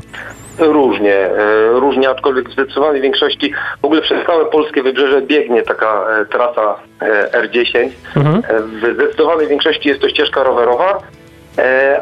Różnie, 0.60 1.15
e, 1.15 1.69
różnie, 1.72 2.10
aczkolwiek 2.10 2.50
w 2.50 2.53
zdecydowanej 2.53 3.01
większości 3.01 3.53
w 3.81 3.86
ogóle 3.86 4.01
przez 4.01 4.25
całe 4.25 4.45
polskie 4.45 4.83
wybrzeże 4.83 5.22
biegnie 5.22 5.62
taka 5.62 6.05
e, 6.22 6.25
trasa 6.25 6.75
e, 7.01 7.48
R10. 7.48 7.89
Mhm. 8.15 8.41
W 8.81 8.93
zdecydowanej 8.95 9.48
większości 9.48 9.89
jest 9.89 10.01
to 10.01 10.10
ścieżka 10.10 10.43
rowerowa, 10.43 11.01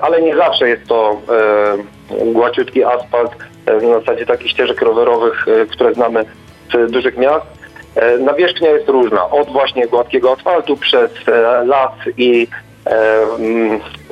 ale 0.01 0.21
nie 0.21 0.35
zawsze 0.35 0.69
jest 0.69 0.87
to 0.87 1.21
gładziutki 2.25 2.83
asfalt 2.83 3.31
w 3.67 3.99
zasadzie 3.99 4.25
takich 4.25 4.51
ścieżek 4.51 4.81
rowerowych, 4.81 5.45
które 5.71 5.93
znamy 5.93 6.25
z 6.73 6.91
dużych 6.91 7.17
miast. 7.17 7.45
Nawierzchnia 8.19 8.69
jest 8.69 8.89
różna, 8.89 9.29
od 9.29 9.51
właśnie 9.51 9.87
gładkiego 9.87 10.31
asfaltu 10.31 10.77
przez 10.77 11.11
las 11.65 11.91
i 12.17 12.47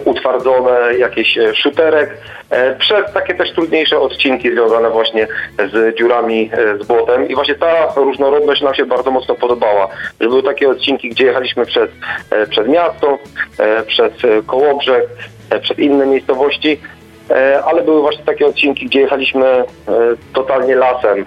utwardzone 0.05 0.97
jakieś 0.97 1.37
e, 1.37 1.55
szuterek, 1.55 2.17
e, 2.49 2.75
przez 2.75 3.13
takie 3.13 3.35
też 3.35 3.51
trudniejsze 3.51 3.99
odcinki 3.99 4.51
związane 4.51 4.89
właśnie 4.89 5.27
z 5.71 5.97
dziurami 5.97 6.49
e, 6.53 6.83
z 6.83 6.87
błotem 6.87 7.27
i 7.27 7.35
właśnie 7.35 7.55
ta 7.55 7.93
różnorodność 7.95 8.61
nam 8.61 8.75
się 8.75 8.85
bardzo 8.85 9.11
mocno 9.11 9.35
podobała, 9.35 9.87
że 10.21 10.29
były 10.29 10.43
takie 10.43 10.69
odcinki, 10.69 11.09
gdzie 11.09 11.25
jechaliśmy 11.25 11.65
przez, 11.65 11.89
e, 12.31 12.47
przez 12.47 12.67
miasto, 12.67 13.17
e, 13.59 13.83
przez 13.83 14.11
e, 14.11 14.41
Kołobrzeg, 14.45 15.05
e, 15.49 15.59
przez 15.59 15.79
inne 15.79 16.05
miejscowości, 16.05 16.79
e, 17.29 17.63
ale 17.63 17.83
były 17.83 18.01
właśnie 18.01 18.23
takie 18.23 18.45
odcinki, 18.45 18.85
gdzie 18.85 19.01
jechaliśmy 19.01 19.45
e, 19.45 19.65
totalnie 20.33 20.75
lasem, 20.75 21.19
e, 21.19 21.25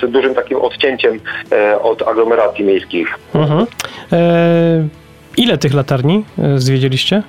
z 0.00 0.10
dużym 0.10 0.34
takim 0.34 0.58
odcięciem 0.58 1.20
e, 1.52 1.80
od 1.80 2.02
aglomeracji 2.02 2.64
miejskich. 2.64 3.18
Mhm. 3.34 3.66
E, 4.12 4.88
ile 5.38 5.58
tych 5.58 5.74
latarni 5.74 6.24
zwiedziliście? 6.56 7.22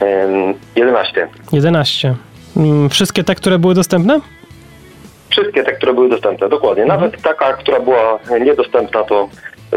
Em, 0.00 0.54
11. 0.76 1.28
11. 1.52 2.14
Mm, 2.56 2.88
Wszystkie 2.90 3.24
te, 3.24 3.34
które 3.34 3.58
były 3.58 3.74
dostępne? 3.74 4.20
Wszystkie 5.30 5.64
te, 5.64 5.72
które 5.72 5.94
były 5.94 6.08
dostępne, 6.08 6.48
dokładnie. 6.48 6.84
Nawet 6.84 7.22
taka, 7.22 7.52
która 7.52 7.80
była 7.80 8.18
niedostępna, 8.40 9.02
to 9.04 9.28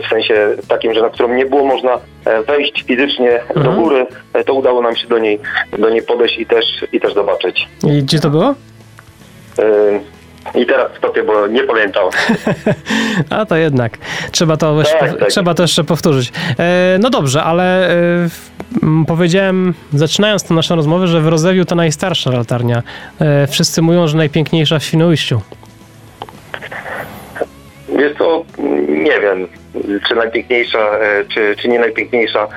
w 0.06 0.08
sensie 0.10 0.56
takim, 0.68 0.94
że 0.94 1.02
na 1.02 1.10
którą 1.10 1.36
nie 1.36 1.46
było 1.46 1.66
można 1.66 2.00
e, 2.26 2.44
wejść 2.44 2.84
fizycznie 2.88 3.40
do 3.56 3.60
Mhm. 3.62 3.76
góry, 3.84 4.06
e, 4.34 4.44
to 4.44 4.54
udało 4.54 4.82
nam 4.82 4.96
się 4.96 5.08
do 5.08 5.20
niej, 5.20 5.40
do 5.80 5.90
niej 5.90 6.02
podejść 6.04 6.40
i 6.40 6.46
też, 6.46 6.66
i 6.92 7.00
też 7.00 7.14
zobaczyć. 7.14 7.68
I 7.88 8.04
gdzie 8.04 8.20
to 8.20 8.30
było? 8.30 8.56
I 10.56 10.66
teraz 10.66 10.92
stopię, 10.98 11.24
bo 11.24 11.48
nie 11.48 11.64
pamiętam. 11.64 12.04
A 13.30 13.46
to 13.46 13.56
jednak. 13.56 13.98
Trzeba 14.32 14.58
to, 14.58 14.80
jeszcze, 14.80 15.00
Tak, 15.00 15.12
pow- 15.12 15.20
tak. 15.20 15.30
trzeba 15.30 15.54
to 15.54 15.64
jeszcze 15.64 15.84
powtórzyć. 15.84 16.32
E, 16.60 16.98
no 17.00 17.10
dobrze, 17.10 17.44
ale 17.44 17.90
e, 17.90 17.96
powiedziałem, 19.08 19.74
zaczynając 19.94 20.44
tę 20.44 20.54
naszą 20.54 20.76
rozmowę, 20.76 21.08
że 21.08 21.22
w 21.22 21.28
Rozewiu 21.28 21.66
to 21.66 21.76
najstarsza 21.76 22.32
latarnia. 22.32 22.84
E, 23.22 23.48
wszyscy 23.48 23.82
mówią, 23.82 24.08
że 24.08 24.18
najpiękniejsza 24.18 24.80
w 24.80 24.84
Świnoujściu. 24.84 25.42
Jest 28.00 28.18
to, 28.18 28.46
nie 28.90 29.20
wiem, 29.22 29.48
czy 30.08 30.16
najpiękniejsza, 30.16 30.90
czy, 31.34 31.56
czy 31.60 31.68
nie 31.68 31.80
najpiękniejsza 31.80 32.48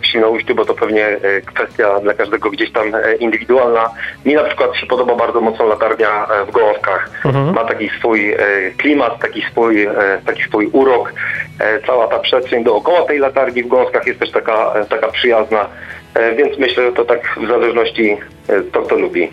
w 0.00 0.06
Świnoujściu, 0.06 0.54
bo 0.54 0.64
to 0.64 0.74
pewnie 0.74 1.06
e, 1.06 1.40
kwestia 1.40 2.00
dla 2.00 2.14
każdego 2.14 2.50
gdzieś 2.50 2.72
tam 2.72 2.94
e, 2.94 3.14
indywidualna. 3.14 3.90
Mi 4.24 4.34
na 4.34 4.44
przykład 4.44 4.76
się 4.76 4.86
podoba 4.86 5.16
bardzo 5.16 5.40
mocno 5.40 5.66
latarnia 5.66 6.26
e, 6.26 6.44
w 6.46 6.50
Gołązkach. 6.50 7.10
Mhm. 7.24 7.54
Ma 7.54 7.64
taki 7.64 7.90
swój 7.98 8.32
e, 8.32 8.38
klimat, 8.76 9.18
taki 9.18 9.42
swój, 9.42 9.82
e, 9.82 9.92
taki 10.26 10.42
swój 10.42 10.66
urok. 10.72 11.12
E, 11.60 11.80
Cała 11.86 12.08
ta 12.08 12.18
przestrzeń 12.18 12.64
dookoła 12.64 13.02
tej 13.02 13.18
latarni 13.18 13.62
w 13.62 13.68
Gąskach 13.68 14.06
jest 14.06 14.20
też 14.20 14.30
taka, 14.30 14.72
e, 14.74 14.84
taka 14.84 15.08
przyjazna, 15.08 15.66
E, 16.14 16.36
więc 16.36 16.58
myślę, 16.58 16.86
że 16.86 16.92
to 16.92 17.04
tak 17.04 17.38
w 17.42 17.48
zależności 17.48 18.16
e, 18.48 18.62
to, 18.62 18.82
kto 18.82 18.96
lubi. 18.96 19.28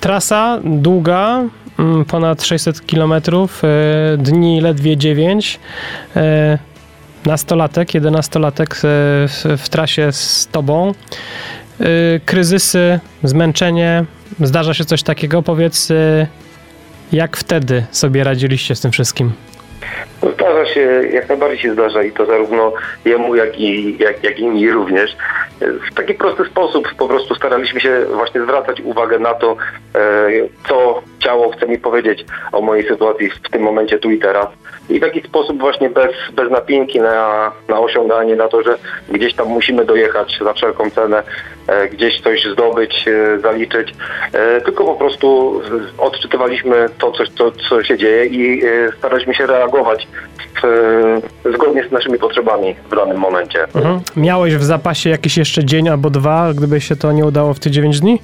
Trasa 0.00 0.60
długa, 0.64 1.44
mm, 1.78 2.04
ponad 2.04 2.42
600 2.42 2.80
km, 2.80 3.12
e, 3.12 3.20
dni 4.18 4.60
ledwie 4.60 4.96
9. 4.96 5.60
Nastolatek, 7.26 7.94
jedenastolatek 7.94 8.74
e, 8.74 8.78
w, 9.28 9.44
w 9.58 9.68
trasie 9.68 10.12
z 10.12 10.48
tobą. 10.52 10.94
E, 11.80 11.84
kryzysy, 12.24 13.00
zmęczenie, 13.22 14.04
zdarza 14.40 14.74
się 14.74 14.84
coś 14.84 15.02
takiego. 15.02 15.42
Powiedz, 15.42 15.90
e, 15.90 16.26
jak 17.12 17.36
wtedy 17.36 17.86
sobie 17.90 18.24
radziliście 18.24 18.74
z 18.74 18.80
tym 18.80 18.90
wszystkim? 18.90 19.32
No, 20.24 20.30
Zdarza 20.30 20.66
się, 20.66 20.80
jak 21.12 21.28
najbardziej 21.28 21.58
się 21.58 21.72
zdarza 21.72 22.02
i 22.02 22.12
to 22.12 22.26
zarówno 22.26 22.72
jemu, 23.04 23.34
jak 23.34 23.60
i, 23.60 23.98
jak, 23.98 24.24
jak 24.24 24.38
i 24.38 24.46
mi 24.46 24.70
również. 24.70 25.16
W 25.60 25.94
taki 25.94 26.14
prosty 26.14 26.44
sposób 26.44 26.94
po 26.98 27.08
prostu 27.08 27.34
staraliśmy 27.34 27.80
się 27.80 28.06
właśnie 28.14 28.42
zwracać 28.42 28.80
uwagę 28.80 29.18
na 29.18 29.34
to, 29.34 29.56
e, 29.94 30.30
co 30.68 31.02
ciało 31.18 31.50
chce 31.50 31.66
mi 31.66 31.78
powiedzieć 31.78 32.24
o 32.52 32.60
mojej 32.60 32.88
sytuacji 32.88 33.30
w 33.30 33.50
tym 33.50 33.62
momencie, 33.62 33.98
tu 33.98 34.10
i 34.10 34.18
teraz. 34.18 34.46
I 34.88 34.98
w 34.98 35.00
taki 35.00 35.20
sposób 35.20 35.60
właśnie 35.60 35.90
bez, 35.90 36.12
bez 36.32 36.50
napinki 36.50 37.00
na, 37.00 37.52
na 37.68 37.80
osiąganie, 37.80 38.36
na 38.36 38.48
to, 38.48 38.62
że 38.62 38.78
gdzieś 39.08 39.34
tam 39.34 39.48
musimy 39.48 39.84
dojechać 39.84 40.38
za 40.44 40.52
wszelką 40.52 40.90
cenę, 40.90 41.22
e, 41.66 41.88
gdzieś 41.88 42.20
coś 42.20 42.44
zdobyć, 42.44 43.08
e, 43.08 43.38
zaliczyć, 43.38 43.94
tylko 44.64 44.84
po 44.84 44.94
prostu 44.94 45.60
odczytywaliśmy 45.98 46.88
to, 46.98 47.12
co, 47.12 47.24
co, 47.38 47.52
co 47.68 47.84
się 47.84 47.98
dzieje 47.98 48.26
i 48.26 48.62
staraliśmy 48.98 49.34
się 49.34 49.46
reagować 49.46 50.08
zgodnie 51.54 51.88
z 51.88 51.92
naszymi 51.92 52.18
potrzebami 52.18 52.76
w 52.90 52.96
danym 52.96 53.18
momencie. 53.18 53.64
Mhm. 53.74 54.00
Miałeś 54.16 54.56
w 54.56 54.62
zapasie 54.64 55.10
jakiś 55.10 55.36
jeszcze 55.36 55.64
dzień 55.64 55.88
albo 55.88 56.10
dwa, 56.10 56.54
gdyby 56.54 56.80
się 56.80 56.96
to 56.96 57.12
nie 57.12 57.24
udało 57.24 57.54
w 57.54 57.60
te 57.60 57.70
9 57.70 58.00
dni? 58.00 58.20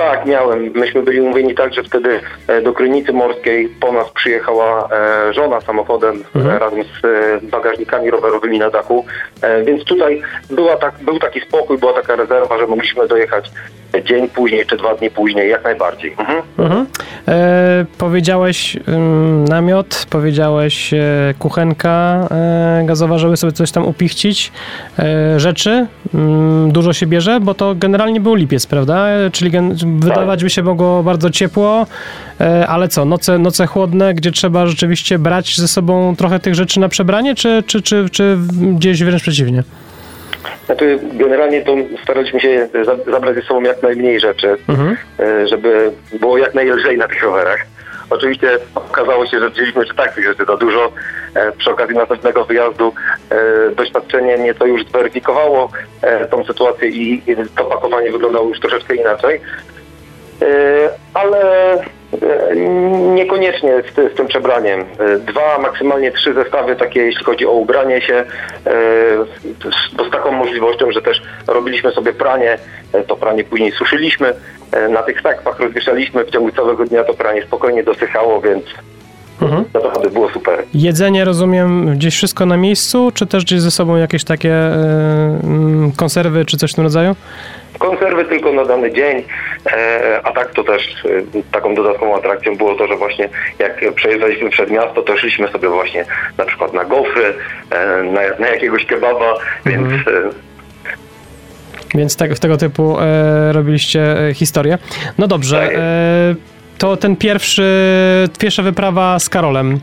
Tak, 0.00 0.26
miałem. 0.26 0.70
Myśmy 0.74 1.02
byli 1.02 1.20
umówieni 1.20 1.54
tak, 1.54 1.74
że 1.74 1.82
wtedy 1.82 2.20
e, 2.48 2.62
do 2.62 2.72
Krynicy 2.72 3.12
Morskiej 3.12 3.68
po 3.80 3.92
nas 3.92 4.10
przyjechała 4.10 4.88
e, 5.28 5.32
żona 5.34 5.60
samochodem 5.60 6.24
Mhm. 6.34 6.56
e, 6.56 6.58
razem 6.58 6.82
z 6.84 7.44
bagażnikami 7.44 8.10
rowerowymi 8.10 8.58
na 8.58 8.70
dachu, 8.70 9.04
więc 9.66 9.84
tutaj 9.84 10.22
była 10.50 10.76
tak, 10.76 10.94
był 11.02 11.18
taki 11.18 11.40
spokój, 11.40 11.78
była 11.78 11.92
taka 11.92 12.16
rezerwa, 12.16 12.58
że 12.58 12.66
mogliśmy 12.66 13.08
dojechać 13.08 13.50
dzień 14.04 14.28
później 14.28 14.66
czy 14.66 14.76
dwa 14.76 14.94
dni 14.94 15.10
później, 15.10 15.50
jak 15.50 15.64
najbardziej. 15.64 16.14
Mhm. 16.18 16.42
Mhm. 16.58 16.86
E, 17.28 17.84
powiedziałeś 17.98 18.76
ym, 18.88 19.44
namiot, 19.44 20.06
powiedziałeś 20.10 20.94
e, 20.94 20.98
kuchenka 21.38 22.28
e, 22.30 22.82
gazowa, 22.86 23.18
żeby 23.18 23.36
sobie 23.36 23.52
coś 23.52 23.70
tam 23.72 23.86
upichcić. 23.86 24.52
Rzeczy 25.36 25.86
dużo 26.68 26.92
się 26.92 27.06
bierze, 27.06 27.40
bo 27.40 27.54
to 27.54 27.74
generalnie 27.74 28.20
był 28.20 28.34
lipiec, 28.34 28.66
prawda? 28.66 29.06
Czyli 29.32 29.50
gen- 29.50 29.74
wydawać 29.98 30.44
by 30.44 30.50
się 30.50 30.62
mogło 30.62 31.02
bardzo 31.02 31.30
ciepło, 31.30 31.86
e, 32.40 32.66
ale 32.66 32.88
co, 32.88 33.04
noce, 33.04 33.38
noce 33.38 33.66
chłodne, 33.66 34.14
gdzie 34.14 34.30
trzeba 34.32 34.66
rzeczywiście 34.66 35.18
brać 35.18 35.56
ze 35.56 35.68
sobą 35.68 36.16
trochę 36.16 36.38
tych 36.40 36.54
rzeczy 36.54 36.80
na 36.80 36.88
przebranie, 36.88 37.34
czy, 37.34 37.62
czy, 37.66 37.82
czy, 37.82 38.06
czy 38.12 38.36
gdzieś 38.78 39.04
wręcz 39.04 39.22
przeciwnie? 39.22 39.62
Znaczy, 40.66 40.98
generalnie 41.12 41.62
to 41.62 41.72
staraliśmy 42.02 42.40
się 42.40 42.68
za- 42.84 43.12
zabrać 43.12 43.34
ze 43.34 43.42
sobą 43.42 43.60
jak 43.62 43.82
najmniej 43.82 44.20
rzeczy, 44.20 44.56
Mhm. 44.68 44.96
e, 45.20 45.48
żeby 45.48 45.92
było 46.20 46.38
jak 46.38 46.54
najlżej 46.54 46.98
na 46.98 47.08
tych 47.08 47.22
rowerach. 47.22 47.60
Oczywiście 48.10 48.48
okazało 48.74 49.26
się, 49.26 49.40
że 49.40 49.50
wzięliśmy 49.50 49.86
że 49.86 49.94
tak 49.94 50.14
tych 50.14 50.24
rzeczy 50.24 50.44
za 50.44 50.56
dużo. 50.56 50.92
E, 51.34 51.52
Przy 51.52 51.70
okazji 51.70 51.96
następnego 51.96 52.44
wyjazdu 52.44 52.92
doświadczenie 53.76 54.38
nieco 54.38 54.66
już 54.66 54.86
zweryfikowało 54.86 55.68
tą 56.30 56.44
sytuację 56.44 56.88
i 56.88 57.22
to 57.56 57.64
pakowanie 57.64 58.12
wyglądało 58.12 58.48
już 58.48 58.60
troszeczkę 58.60 58.94
inaczej. 58.96 59.40
E, 60.42 60.46
Ale 61.14 61.72
e, 61.74 62.56
niekoniecznie 63.14 63.82
z, 63.82 64.12
z 64.12 64.16
tym 64.16 64.26
przebraniem. 64.26 64.80
E, 64.80 65.18
Dwa, 65.18 65.58
maksymalnie 65.58 66.12
trzy 66.12 66.34
zestawy 66.34 66.76
takie, 66.76 67.00
jeśli 67.00 67.24
chodzi 67.24 67.46
o 67.46 67.50
ubranie 67.52 68.00
się, 68.02 68.24
z- 70.06 70.10
taką 70.12 70.32
możliwością, 70.32 70.92
że 70.92 71.02
też 71.02 71.22
robiliśmy 71.46 71.90
sobie 71.92 72.12
pranie, 72.12 72.58
to 73.06 73.16
pranie 73.16 73.44
później 73.44 73.72
suszyliśmy, 73.72 74.34
na 74.88 75.02
tych 75.02 75.20
sakwach 75.20 75.60
rozwieszaliśmy, 75.60 76.24
w 76.24 76.30
ciągu 76.30 76.50
całego 76.52 76.84
dnia 76.84 77.04
to 77.04 77.14
pranie 77.14 77.42
spokojnie 77.42 77.82
dosychało, 77.84 78.40
więc 78.40 78.64
Mhm. 79.42 79.64
Naprawdę 79.74 80.10
było 80.10 80.30
super. 80.30 80.64
Jedzenie, 80.74 81.24
rozumiem, 81.24 81.94
gdzieś 81.96 82.14
wszystko 82.14 82.46
na 82.46 82.56
miejscu, 82.56 83.12
czy 83.14 83.26
też 83.26 83.44
gdzieś 83.44 83.60
ze 83.60 83.70
sobą 83.70 83.96
jakieś 83.96 84.24
takie 84.24 84.54
mm, 84.54 85.92
konserwy, 85.96 86.44
czy 86.44 86.56
coś 86.56 86.72
w 86.72 86.74
tym 86.74 86.84
rodzaju? 86.84 87.16
Konserwy 87.78 88.24
tylko 88.24 88.52
na 88.52 88.64
dany 88.64 88.92
dzień, 88.92 89.22
e, 89.72 90.20
a 90.24 90.32
tak 90.32 90.54
to 90.54 90.64
też 90.64 90.82
e, 91.04 91.42
taką 91.52 91.74
dodatkową 91.74 92.16
atrakcją 92.16 92.56
było 92.56 92.74
to, 92.74 92.86
że 92.86 92.96
właśnie 92.96 93.28
jak 93.58 93.94
przejeżdżaliśmy 93.94 94.50
przed 94.50 94.70
miasto, 94.70 95.02
to 95.02 95.16
szliśmy 95.16 95.48
sobie 95.48 95.68
właśnie 95.68 96.04
na 96.38 96.44
przykład 96.44 96.72
na 96.72 96.84
gofry, 96.84 97.34
na, 98.12 98.20
na 98.38 98.48
jakiegoś 98.48 98.84
kebaba, 98.86 99.34
więc 99.66 99.92
e, 99.92 100.50
Więc 101.94 102.16
tego, 102.16 102.34
tego 102.34 102.56
typu 102.56 102.96
robiliście 103.52 104.16
historię. 104.34 104.78
No 105.18 105.26
dobrze, 105.26 105.60
Tak 105.60 105.76
to 106.80 106.96
ten 106.96 107.16
pierwszy, 107.16 107.64
pierwsza 108.38 108.62
wyprawa 108.62 109.18
z 109.18 109.28
Karolem. 109.28 109.80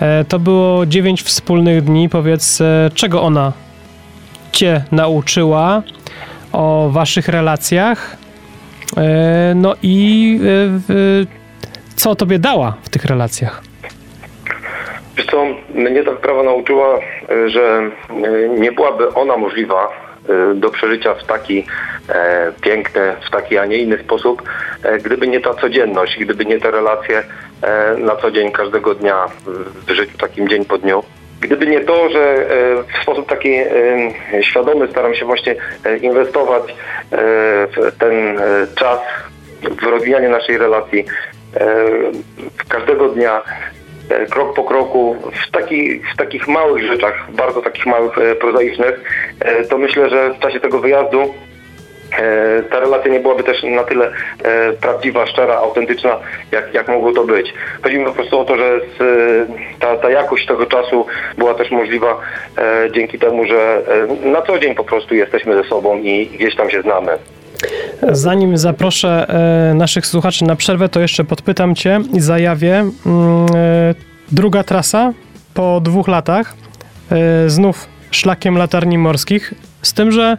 E, 0.00 0.24
to 0.24 0.38
było 0.38 0.86
dziewięć 0.86 1.22
wspólnych 1.22 1.82
dni. 1.82 2.08
Powiedz, 2.08 2.60
e, 2.60 2.90
czego 2.94 3.22
ona 3.22 3.52
cię 4.52 4.84
nauczyła 4.92 5.82
o 6.52 6.88
waszych 6.92 7.28
relacjach? 7.28 8.16
E, 8.96 9.52
no 9.54 9.74
i 9.82 10.40
co 11.96 12.14
tobie 12.14 12.38
dała 12.38 12.76
w 12.82 12.88
tych 12.88 13.04
relacjach? 13.04 13.62
Wiesz 15.16 15.26
co, 15.26 15.46
mnie 15.74 16.04
ta 16.04 16.10
wyprawa 16.10 16.42
nauczyła, 16.42 16.98
że 17.46 17.90
nie 18.58 18.72
byłaby 18.72 19.14
ona 19.14 19.36
możliwa 19.36 19.88
do 20.54 20.70
przeżycia 20.70 21.14
w 21.14 21.24
taki 21.24 21.66
e, 22.08 22.52
piękny, 22.60 23.16
w 23.26 23.30
taki, 23.30 23.58
a 23.58 23.66
nie 23.66 23.78
inny 23.78 23.98
sposób, 23.98 24.42
e, 24.82 24.98
gdyby 24.98 25.28
nie 25.28 25.40
ta 25.40 25.54
codzienność, 25.54 26.18
gdyby 26.18 26.44
nie 26.44 26.60
te 26.60 26.70
relacje 26.70 27.22
e, 27.62 27.96
na 27.98 28.16
co 28.16 28.30
dzień, 28.30 28.52
każdego 28.52 28.94
dnia 28.94 29.26
w 29.86 29.90
życiu 29.90 30.18
takim 30.18 30.48
dzień 30.48 30.64
po 30.64 30.78
dniu. 30.78 31.02
Gdyby 31.42 31.66
nie 31.66 31.80
to, 31.80 32.10
że 32.10 32.20
e, 32.20 32.82
w 32.82 33.02
sposób 33.02 33.28
taki 33.28 33.54
e, 33.54 33.72
świadomy 34.42 34.88
staram 34.88 35.14
się 35.14 35.24
właśnie 35.24 35.54
e, 35.84 35.96
inwestować 35.96 36.62
w 37.76 37.96
ten 37.98 38.40
czas 38.74 39.00
w 39.80 39.82
rozwijanie 39.82 40.28
naszej 40.28 40.58
relacji 40.58 41.04
każdego 42.68 43.08
dnia, 43.08 43.42
krok 44.30 44.54
po 44.54 44.64
kroku, 44.64 45.16
w, 45.46 45.50
taki, 45.50 46.00
w 46.14 46.16
takich 46.16 46.48
małych 46.48 46.86
rzeczach, 46.86 47.30
bardzo 47.32 47.62
takich 47.62 47.86
małych, 47.86 48.18
e, 48.18 48.34
prozaicznych, 48.34 49.00
e, 49.40 49.64
to 49.64 49.78
myślę, 49.78 50.10
że 50.10 50.34
w 50.34 50.38
czasie 50.38 50.60
tego 50.60 50.78
wyjazdu 50.78 51.34
e, 52.18 52.62
ta 52.62 52.80
relacja 52.80 53.12
nie 53.12 53.20
byłaby 53.20 53.42
też 53.42 53.62
na 53.62 53.84
tyle 53.84 54.12
e, 54.44 54.72
prawdziwa, 54.72 55.26
szczera, 55.26 55.54
autentyczna, 55.54 56.18
jak, 56.52 56.74
jak 56.74 56.88
mogło 56.88 57.12
to 57.12 57.24
być. 57.24 57.54
Chodzi 57.82 57.98
mi 57.98 58.04
po 58.04 58.12
prostu 58.12 58.40
o 58.40 58.44
to, 58.44 58.56
że 58.56 58.80
z, 58.80 59.00
e, 59.00 59.52
ta, 59.80 59.96
ta 59.96 60.10
jakość 60.10 60.46
tego 60.46 60.66
czasu 60.66 61.06
była 61.38 61.54
też 61.54 61.70
możliwa 61.70 62.20
e, 62.58 62.88
dzięki 62.90 63.18
temu, 63.18 63.46
że 63.46 63.82
e, 64.24 64.28
na 64.28 64.42
co 64.42 64.58
dzień 64.58 64.74
po 64.74 64.84
prostu 64.84 65.14
jesteśmy 65.14 65.62
ze 65.62 65.64
sobą 65.64 65.98
i 65.98 66.26
gdzieś 66.26 66.56
tam 66.56 66.70
się 66.70 66.82
znamy. 66.82 67.18
Zanim 68.10 68.58
zaproszę 68.58 69.26
e, 69.70 69.74
naszych 69.74 70.06
słuchaczy 70.06 70.44
na 70.44 70.56
przerwę, 70.56 70.88
to 70.88 71.00
jeszcze 71.00 71.24
podpytam 71.24 71.74
cię 71.74 72.00
i 72.12 72.20
zajawię. 72.20 72.74
Mm, 72.78 72.92
e, 73.54 73.94
druga 74.32 74.64
trasa 74.64 75.12
po 75.54 75.80
dwóch 75.80 76.08
latach, 76.08 76.54
e, 77.10 77.50
znów 77.50 77.88
szlakiem 78.10 78.58
latarni 78.58 78.98
morskich, 78.98 79.54
z 79.82 79.92
tym, 79.92 80.12
że 80.12 80.36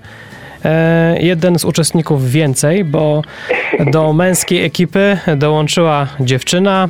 jeden 1.19 1.59
z 1.59 1.65
uczestników 1.65 2.31
więcej, 2.31 2.83
bo 2.83 3.21
do 3.91 4.13
męskiej 4.13 4.65
ekipy 4.65 5.17
dołączyła 5.37 6.07
dziewczyna, 6.19 6.89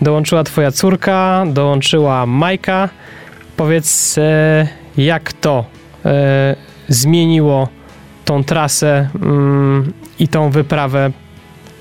dołączyła 0.00 0.44
twoja 0.44 0.70
córka, 0.72 1.44
dołączyła 1.46 2.26
Majka. 2.26 2.88
Powiedz, 3.56 4.18
jak 4.96 5.32
to 5.32 5.64
zmieniło 6.88 7.68
tą 8.30 8.44
trasę 8.44 9.08
mm, 9.22 9.92
i 10.18 10.28
tą 10.28 10.50
wyprawę 10.50 11.10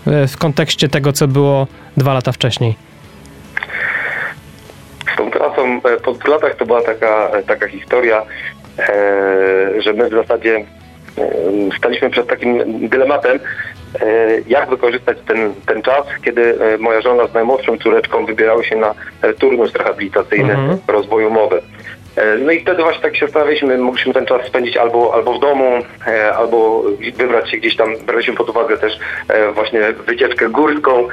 e, 0.07 0.27
w 0.27 0.37
kontekście 0.37 0.89
tego, 0.89 1.13
co 1.13 1.27
było 1.27 1.67
dwa 1.97 2.13
lata 2.13 2.31
wcześniej. 2.31 2.75
Z 5.13 5.17
tą 5.17 5.31
trasą 5.31 5.81
e, 5.83 5.97
po 5.97 6.11
dwóch 6.13 6.27
latach 6.27 6.55
to 6.55 6.65
była 6.65 6.81
taka, 6.81 7.29
taka 7.47 7.67
historia, 7.67 8.21
e, 8.79 9.81
że 9.81 9.93
my 9.93 10.09
w 10.09 10.13
zasadzie 10.13 10.55
e, 10.55 10.63
staliśmy 11.77 12.09
przed 12.09 12.27
takim 12.27 12.89
dylematem, 12.89 13.39
e, 14.01 14.05
jak 14.47 14.69
wykorzystać 14.69 15.17
ten, 15.27 15.53
ten 15.65 15.81
czas, 15.81 16.05
kiedy 16.25 16.57
e, 16.73 16.77
moja 16.77 17.01
żona 17.01 17.27
z 17.27 17.33
najmłodszą 17.33 17.77
córeczką 17.77 18.25
wybierały 18.25 18.65
się 18.65 18.75
na 18.75 18.93
e, 19.21 19.33
turnus 19.33 19.73
rehabilitacyjny 19.75 20.53
Mhm. 20.53 20.77
rozwoju 20.87 21.31
mowy. 21.31 21.61
E, 22.19 22.37
No 22.37 22.51
i 22.51 22.59
wtedy 22.59 22.83
właśnie 22.83 23.01
tak 23.01 23.15
się 23.15 23.25
zastanawialiśmy, 23.25 23.77
mogliśmy 23.77 24.13
ten 24.13 24.25
czas 24.25 24.47
spędzić 24.47 24.77
albo, 24.77 25.13
albo 25.13 25.33
w 25.33 25.39
domu, 25.39 25.79
e, 26.07 26.33
albo 26.35 26.83
wybrać 27.15 27.51
się 27.51 27.57
gdzieś 27.57 27.75
tam, 27.75 27.97
braliśmy 28.05 28.35
pod 28.35 28.49
uwagę 28.49 28.77
też 28.77 28.93
e, 29.27 29.51
właśnie 29.51 29.81
wycieczkę 30.07 30.49
górską. 30.49 31.07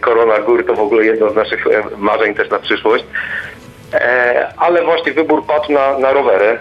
Korona 0.00 0.38
Gór 0.38 0.66
to 0.66 0.74
w 0.74 0.80
ogóle 0.80 1.04
jedno 1.04 1.30
z 1.30 1.34
naszych 1.34 1.64
marzeń 1.96 2.34
też 2.34 2.50
na 2.50 2.58
przyszłość. 2.58 3.04
Ale 4.56 4.84
właśnie 4.84 5.12
wybór 5.12 5.46
padł 5.46 5.72
na, 5.72 5.98
na 5.98 6.12
rowery. 6.12 6.58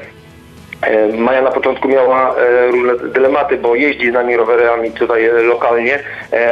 E, 0.87 1.07
Maja 1.17 1.41
na 1.41 1.51
początku 1.51 1.87
miała 1.87 2.35
e, 2.35 2.67
różne 2.67 3.09
dylematy, 3.09 3.57
bo 3.57 3.75
jeździ 3.75 4.11
z 4.11 4.13
nami 4.13 4.37
rowerami 4.37 4.91
tutaj 4.91 5.25
e, 5.25 5.31
lokalnie, 5.31 5.99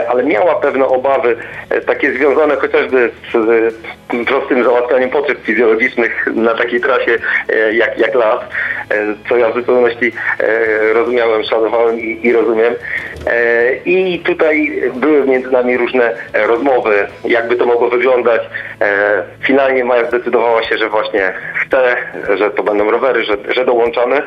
ale 0.09 0.23
miała 0.23 0.55
pewne 0.55 0.85
obawy, 0.85 1.37
takie 1.85 2.13
związane 2.13 2.55
chociażby 2.55 3.11
z 3.33 4.27
prostym 4.27 4.63
załatwianiem 4.63 5.09
potrzeb 5.09 5.37
fizjologicznych 5.43 6.27
na 6.35 6.53
takiej 6.53 6.81
trasie 6.81 7.17
jak, 7.71 7.97
jak 7.97 8.15
las, 8.15 8.39
co 9.29 9.37
ja 9.37 9.49
w 9.49 9.55
zupełności 9.55 10.11
rozumiałem, 10.93 11.43
szanowałem 11.43 11.99
i, 11.99 12.19
i 12.23 12.33
rozumiem. 12.33 12.73
I 13.85 14.21
tutaj 14.25 14.81
były 14.95 15.25
między 15.25 15.51
nami 15.51 15.77
różne 15.77 16.15
rozmowy, 16.33 17.07
jakby 17.25 17.55
to 17.55 17.65
mogło 17.65 17.89
wyglądać. 17.89 18.41
Finalnie 19.43 19.85
Maja 19.85 20.05
zdecydowała 20.05 20.63
się, 20.63 20.77
że 20.77 20.89
właśnie 20.89 21.33
chce, 21.65 21.95
że 22.37 22.51
to 22.51 22.63
będą 22.63 22.91
rowery, 22.91 23.23
że, 23.23 23.37
że 23.49 23.65
dołączamy. 23.65 24.20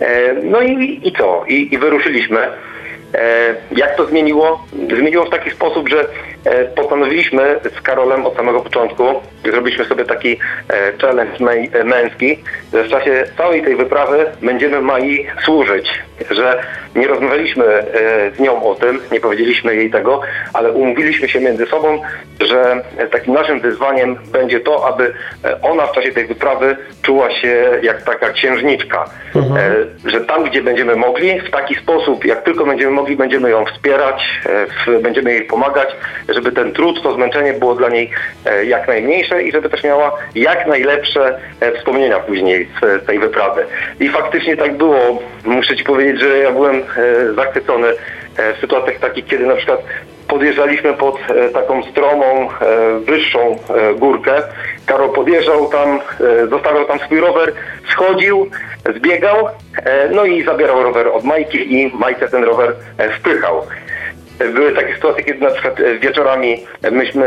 E, 0.00 0.32
No 0.42 0.60
i, 0.62 1.00
i 1.02 1.12
co? 1.12 1.44
I, 1.48 1.68
I 1.74 1.78
wyruszyliśmy. 1.78 2.48
E, 3.14 3.54
Jak 3.76 3.96
to 3.96 4.06
zmieniło? 4.06 4.66
Zmieniło 4.98 5.24
w 5.24 5.30
taki 5.30 5.50
sposób, 5.50 5.88
że 5.88 6.06
e, 6.44 6.64
postanowiliśmy 6.64 7.60
z 7.78 7.80
Karolem 7.80 8.26
od 8.26 8.36
samego 8.36 8.60
początku, 8.60 9.04
zrobiliśmy 9.44 9.84
sobie 9.84 10.04
taki 10.04 10.38
e, 10.68 10.92
challenge 11.00 11.44
męski, 11.84 12.38
że 12.72 12.84
w 12.84 12.88
czasie 12.90 13.24
całej 13.36 13.62
tej 13.62 13.76
wyprawy 13.76 14.26
będziemy 14.42 14.80
Mai 14.80 15.26
służyć, 15.44 15.90
że 16.30 16.62
nie 16.94 17.06
rozmawialiśmy 17.06 17.64
z 18.36 18.40
nią 18.40 18.62
o 18.62 18.74
tym, 18.74 19.00
nie 19.12 19.20
powiedzieliśmy 19.20 19.76
jej 19.76 19.90
tego, 19.90 20.20
ale 20.52 20.72
umówiliśmy 20.72 21.28
się 21.28 21.40
między 21.40 21.66
sobą, 21.66 22.02
że 22.40 22.82
takim 23.10 23.34
naszym 23.34 23.60
wyzwaniem 23.60 24.16
będzie 24.32 24.60
to, 24.60 24.86
aby 24.86 25.14
ona 25.62 25.86
w 25.86 25.92
czasie 25.92 26.12
tej 26.12 26.26
wyprawy 26.26 26.76
czuła 27.02 27.30
się 27.30 27.70
jak 27.82 28.02
taka 28.02 28.30
księżniczka, 28.30 29.04
e, 29.36 30.10
że 30.10 30.20
tam, 30.20 30.44
gdzie 30.44 30.62
będziemy 30.62 30.96
mogli, 30.96 31.40
w 31.40 31.50
taki 31.50 31.74
sposób, 31.74 32.24
jak 32.24 32.42
tylko 32.42 32.66
będziemy 32.66 32.90
mogli, 32.90 33.01
będziemy 33.10 33.50
ją 33.50 33.64
wspierać, 33.64 34.40
e, 34.88 34.98
będziemy 35.00 35.32
jej 35.32 35.42
pomagać, 35.42 35.88
żeby 36.28 36.52
ten 36.52 36.72
trud, 36.72 37.02
to 37.02 37.14
zmęczenie 37.14 37.52
było 37.52 37.74
dla 37.74 37.88
niej 37.88 38.10
e, 38.46 38.64
jak 38.64 38.88
najmniejsze 38.88 39.42
i 39.42 39.52
żeby 39.52 39.68
też 39.68 39.84
miała 39.84 40.12
jak 40.34 40.66
najlepsze 40.66 41.38
e, 41.60 41.72
wspomnienia 41.72 42.18
później 42.18 42.68
z, 42.82 43.06
tej 43.06 43.18
wyprawy. 43.18 43.66
I 44.00 44.08
faktycznie 44.08 44.56
tak 44.56 44.76
było. 44.76 45.22
Muszę 45.44 45.76
Ci 45.76 45.84
powiedzieć, 45.84 46.20
że 46.20 46.38
ja 46.38 46.52
byłem 46.52 46.82
zachwycony 47.36 47.88
w 48.56 48.60
sytuacjach 48.60 48.98
takich, 48.98 49.26
kiedy 49.26 49.46
na 49.46 49.56
przykład 49.56 49.82
podjeżdżaliśmy 50.28 50.94
pod 50.94 51.16
e, 51.28 51.48
taką 51.48 51.82
stromą, 51.82 52.24
e, 52.24 52.98
wyższą 52.98 53.40
e, 53.40 53.94
górkę. 53.94 54.42
Karol 54.86 55.12
podjeżdżał 55.12 55.68
tam, 55.68 56.00
e, 56.20 56.46
zostawiał 56.46 56.84
tam 56.84 56.98
swój 56.98 57.20
rower, 57.20 57.52
schodził, 57.90 58.50
zbiegał, 58.96 59.48
e, 59.84 60.08
no 60.08 60.24
i 60.24 60.44
zabierał 60.44 60.82
rower 60.82 61.08
od 61.08 61.24
Majki 61.24 61.74
i 61.74 61.92
Majce 61.94 62.28
ten 62.28 62.44
rower 62.44 62.74
e, 62.98 63.10
wpychał. 63.10 63.62
Były 64.54 64.72
takie 64.72 64.94
sytuacje, 64.94 65.24
kiedy 65.24 65.40
na 65.40 65.50
przykład 65.50 65.80
e, 65.80 65.98
wieczorami 65.98 66.64
myśmy 66.90 67.26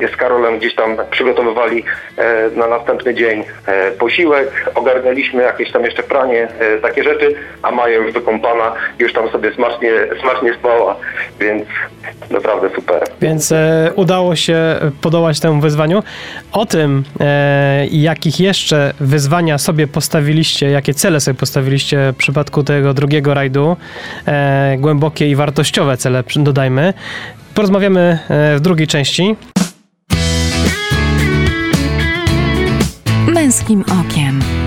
e, 0.00 0.08
z 0.08 0.16
Karolem 0.16 0.58
gdzieś 0.58 0.74
tam 0.74 0.96
przygotowywali 1.10 1.84
e, 2.16 2.50
na 2.56 2.66
następny 2.66 3.14
dzień 3.14 3.44
e, 3.66 3.90
posiłek, 3.90 4.70
ogarnęliśmy 4.74 5.42
jakieś 5.42 5.72
tam 5.72 5.84
jeszcze 5.84 6.02
pranie, 6.02 6.48
e, 6.58 6.78
takie 6.78 7.04
rzeczy, 7.04 7.34
a 7.62 7.70
Maja 7.70 7.96
już 7.96 8.12
wykąpana, 8.12 8.74
już 8.98 9.12
tam 9.12 9.30
sobie 9.30 9.54
smacznie, 9.54 9.92
smacznie 10.20 10.54
spała, 10.54 10.96
więc 11.40 11.68
naprawdę 12.30 12.70
super. 12.74 13.04
Więc 13.20 13.52
e, 13.52 13.92
udało 13.96 14.36
się 14.36 14.56
podołać 15.00 15.40
temu 15.40 15.60
wyzwaniu. 15.60 16.02
O 16.52 16.66
tym, 16.66 17.04
e, 17.20 17.86
jakich 17.86 18.40
jeszcze 18.40 18.92
wyzwania 19.00 19.58
sobie 19.58 19.86
postawiliście, 19.86 20.70
jakie 20.70 20.94
cele 20.94 21.20
sobie 21.20 21.38
postawiliście 21.38 22.12
w 22.12 22.16
przypadku 22.16 22.64
tego 22.64 22.94
drugiego 22.94 23.34
rajdu, 23.34 23.76
e, 24.26 24.76
głębokie 24.78 25.28
i 25.28 25.36
wartościowe 25.36 25.96
cele, 25.96 26.21
dodajmy. 26.36 26.94
Porozmawiamy 27.54 28.18
e, 28.28 28.56
w 28.56 28.60
drugiej 28.60 28.86
części. 28.86 29.36
Męskim 33.28 33.84
okiem. 34.00 34.61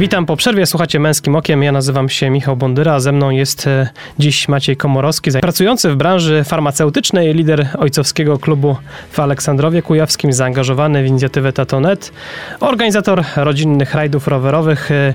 Witam 0.00 0.26
po 0.26 0.36
przerwie, 0.36 0.66
słuchacie 0.66 1.00
Męskim 1.00 1.36
Okiem. 1.36 1.62
Ja 1.62 1.72
nazywam 1.72 2.08
się 2.08 2.30
Michał 2.30 2.56
Bondyra, 2.56 2.94
a 2.94 3.00
ze 3.00 3.12
mną 3.12 3.30
jest 3.30 3.66
e, 3.66 3.88
dziś 4.18 4.48
Maciej 4.48 4.76
Komorowski, 4.76 5.30
pracujący 5.40 5.90
w 5.90 5.96
branży 5.96 6.44
farmaceutycznej, 6.44 7.34
lider 7.34 7.68
ojcowskiego 7.78 8.38
klubu 8.38 8.76
w 9.10 9.20
Aleksandrowie 9.20 9.82
Kujawskim, 9.82 10.32
zaangażowany 10.32 11.02
w 11.02 11.06
inicjatywę 11.06 11.52
Tatonet, 11.52 12.12
organizator 12.60 13.24
rodzinnych 13.36 13.94
rajdów 13.94 14.28
rowerowych, 14.28 14.90
e, 14.90 15.14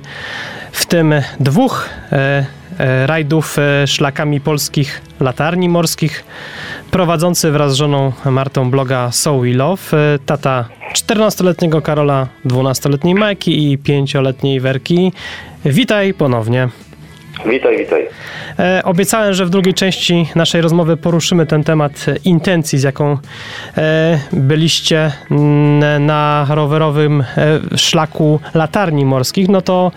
w 0.71 0.85
tym 0.85 1.13
dwóch 1.39 1.89
e, 2.11 2.45
rajdów 3.05 3.57
szlakami 3.85 4.41
polskich 4.41 5.01
latarni 5.19 5.69
morskich, 5.69 6.25
prowadzący 6.91 7.51
wraz 7.51 7.71
z 7.71 7.75
żoną 7.75 8.11
Martą 8.25 8.71
bloga 8.71 9.11
So 9.11 9.39
We 9.39 9.53
Love, 9.53 9.81
tata 10.25 10.65
14-letniego 10.93 11.81
Karola, 11.81 12.27
12-letniej 12.45 13.15
Majki 13.15 13.71
i 13.71 13.77
5-letniej 13.77 14.59
Werki. 14.59 15.11
Witaj 15.65 16.13
ponownie. 16.13 16.69
Witaj, 17.45 17.77
witaj. 17.77 18.07
E, 18.59 18.81
obiecałem, 18.83 19.33
że 19.33 19.45
w 19.45 19.49
drugiej 19.49 19.73
części 19.73 20.29
naszej 20.35 20.61
rozmowy 20.61 20.97
poruszymy 20.97 21.45
ten 21.45 21.63
temat 21.63 22.05
intencji, 22.25 22.79
z 22.79 22.83
jaką 22.83 23.17
e, 23.77 24.19
byliście 24.33 25.11
na 25.99 26.47
rowerowym 26.49 27.21
e, 27.21 27.77
szlaku 27.77 28.39
latarni 28.53 29.05
morskich. 29.05 29.49
No 29.49 29.61
to 29.61 29.91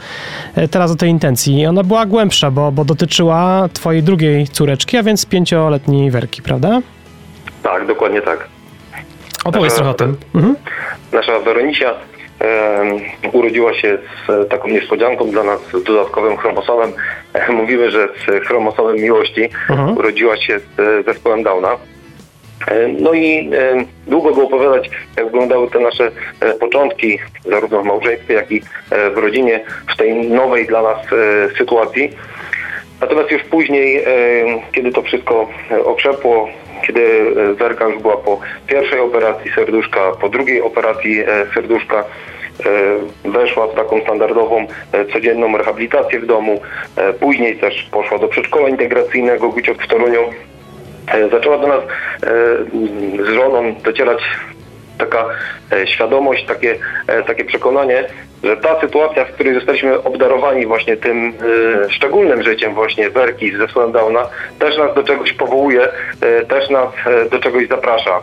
teraz 0.71 0.91
o 0.91 0.97
tej 0.97 1.11
intencji. 1.11 1.67
Ona 1.67 1.83
była 1.83 2.07
głębsza, 2.07 2.51
bo, 2.51 2.73
bo 2.73 2.85
dotyczyła 2.85 3.69
twojej 3.73 4.03
drugiej 4.03 4.49
córeczki, 4.49 4.97
a 4.97 5.03
więc 5.03 5.27
pięcioletniej 5.27 6.11
Werki, 6.11 6.43
prawda? 6.43 6.81
Tak, 7.63 7.87
dokładnie 7.87 8.23
tak. 8.23 8.49
Opowiedz 9.45 9.75
trochę 9.75 9.91
o 9.91 9.95
tym. 9.95 10.17
Mhm. 10.35 10.57
Nasza 11.13 11.41
Weronisia 11.41 11.91
e, 11.91 11.95
urodziła 13.33 13.75
się 13.75 13.99
z 14.29 14.49
taką 14.49 14.69
niespodzianką 14.69 15.31
dla 15.31 15.43
nas, 15.43 15.61
z 15.61 15.83
dodatkowym 15.83 16.37
chromosomem. 16.37 16.93
E, 17.35 17.53
mówimy, 17.61 17.91
że 17.91 18.09
z 18.27 18.47
chromosomem 18.47 18.97
miłości 18.97 19.49
mhm. 19.71 19.99
urodziła 19.99 20.37
się 20.37 20.59
z 20.59 21.07
zespołem 21.07 21.43
Downa. 21.43 21.77
E, 22.67 22.89
no 22.89 23.13
i 23.13 23.51
e, 23.55 23.85
długo 24.07 24.35
by 24.35 24.43
opowiadać, 24.43 24.91
jak 25.17 25.27
wyglądały 25.27 25.71
te 25.71 25.81
nasze 25.81 26.11
e, 26.41 26.55
początki, 26.55 27.19
zarówno 27.45 27.83
w 27.83 27.87
małżeństwie, 27.87 28.35
jak 28.35 28.53
i 28.53 28.63
w 29.15 29.19
rodzinie, 29.19 29.65
w 29.95 29.97
tej 29.97 30.15
nowej 30.15 30.67
dla 30.67 30.83
nas 30.83 30.99
sytuacji. 31.59 32.11
Natomiast 33.01 33.31
już 33.31 33.43
później, 33.43 34.05
kiedy 34.73 34.93
to 34.93 35.03
wszystko 35.03 35.49
okrzepło, 35.85 36.49
kiedy 36.87 37.25
Werka 37.55 37.89
już 37.89 38.03
była 38.03 38.17
po 38.17 38.41
pierwszej 38.67 39.01
operacji 39.01 39.51
serduszka, 39.55 40.01
po 40.21 40.29
drugiej 40.29 40.63
operacji 40.63 41.21
e, 41.21 41.27
serduszka, 41.55 42.05
e, 43.25 43.31
weszła 43.31 43.67
w 43.67 43.75
taką 43.75 44.01
standardową, 44.01 44.67
e, 44.93 45.05
codzienną 45.05 45.57
rehabilitację 45.57 46.21
w 46.21 46.27
domu. 46.27 46.61
Później 47.21 47.57
też 47.57 47.89
poszła 47.91 48.19
do 48.19 48.29
przedszkola 48.29 48.69
integracyjnego 48.69 49.49
Guciok 49.49 49.83
w 49.83 49.87
Toruniu. 49.87 50.21
Zaczęła 51.31 51.59
do 51.59 51.67
nas 51.67 51.81
z 53.23 53.29
żoną 53.35 53.75
docierać 53.85 54.23
taka 54.99 55.25
świadomość, 55.87 56.47
takie, 56.47 56.77
takie 57.27 57.45
przekonanie, 57.45 58.05
że 58.45 58.57
ta 58.57 58.81
sytuacja, 58.81 59.25
w 59.25 59.33
której 59.33 59.55
zostaliśmy 59.55 60.03
obdarowani 60.03 60.67
właśnie 60.67 60.97
tym 60.97 61.29
y, 61.87 61.91
szczególnym 61.91 62.43
życiem 62.43 62.75
właśnie 62.75 63.11
Werki 63.11 63.53
z 63.55 63.59
zespołem 63.59 63.93
Downa, 63.93 64.29
też 64.59 64.79
nas 64.79 64.95
do 64.95 65.03
czegoś 65.03 65.33
powołuje, 65.33 65.89
też 66.49 66.71
nas 66.71 66.89
do 67.31 67.39
czegoś 67.39 67.69
zaprasza. 67.69 68.23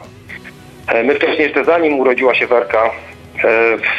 My 1.04 1.16
wcześniej 1.16 1.48
jeszcze 1.48 1.66
zanim 1.66 2.00
urodziła 2.00 2.36
się 2.36 2.48
Werka, 2.48 2.92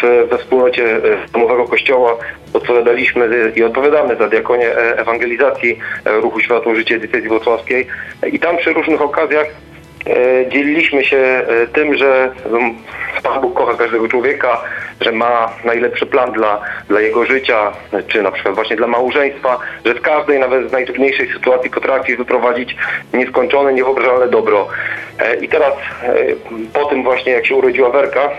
w, 0.02 0.28
we 0.30 0.38
wspólnocie 0.38 1.00
domowego 1.32 1.64
kościoła 1.64 2.16
odpowiadaliśmy 2.52 3.52
i 3.56 3.62
odpowiadamy 3.62 4.16
za 4.16 4.28
diakonię 4.28 4.76
ewangelizacji 4.76 5.78
Ruchu 6.04 6.40
Światło 6.40 6.74
Życie 6.74 6.98
Diecezji 6.98 7.28
Wrocławskiej 7.28 7.86
i 8.32 8.38
tam 8.38 8.56
przy 8.56 8.72
różnych 8.72 9.02
okazjach 9.02 9.46
dzieliliśmy 10.48 11.04
się 11.04 11.42
tym, 11.72 11.94
że 11.94 12.30
Pan 13.22 13.40
Bóg 13.40 13.54
kocha 13.54 13.74
każdego 13.74 14.08
człowieka, 14.08 14.60
że 15.00 15.12
ma 15.12 15.50
najlepszy 15.64 16.06
plan 16.06 16.32
dla, 16.32 16.60
dla 16.88 17.00
jego 17.00 17.24
życia, 17.24 17.72
czy 18.08 18.22
na 18.22 18.30
przykład 18.30 18.54
właśnie 18.54 18.76
dla 18.76 18.86
małżeństwa, 18.86 19.58
że 19.84 19.94
z 19.94 20.00
każdej, 20.00 20.38
nawet 20.38 20.68
z 20.68 20.72
najtrudniejszej 20.72 21.32
sytuacji 21.32 21.70
potrafi 21.70 22.16
wyprowadzić 22.16 22.76
nieskończone, 23.14 23.72
niewyobrażalne 23.72 24.28
dobro. 24.28 24.68
E, 25.18 25.36
I 25.36 25.48
teraz 25.48 25.72
e, 26.02 26.14
po 26.72 26.84
tym 26.84 27.02
właśnie, 27.02 27.32
jak 27.32 27.46
się 27.46 27.54
urodziła 27.54 27.90
Werka, 27.90 28.30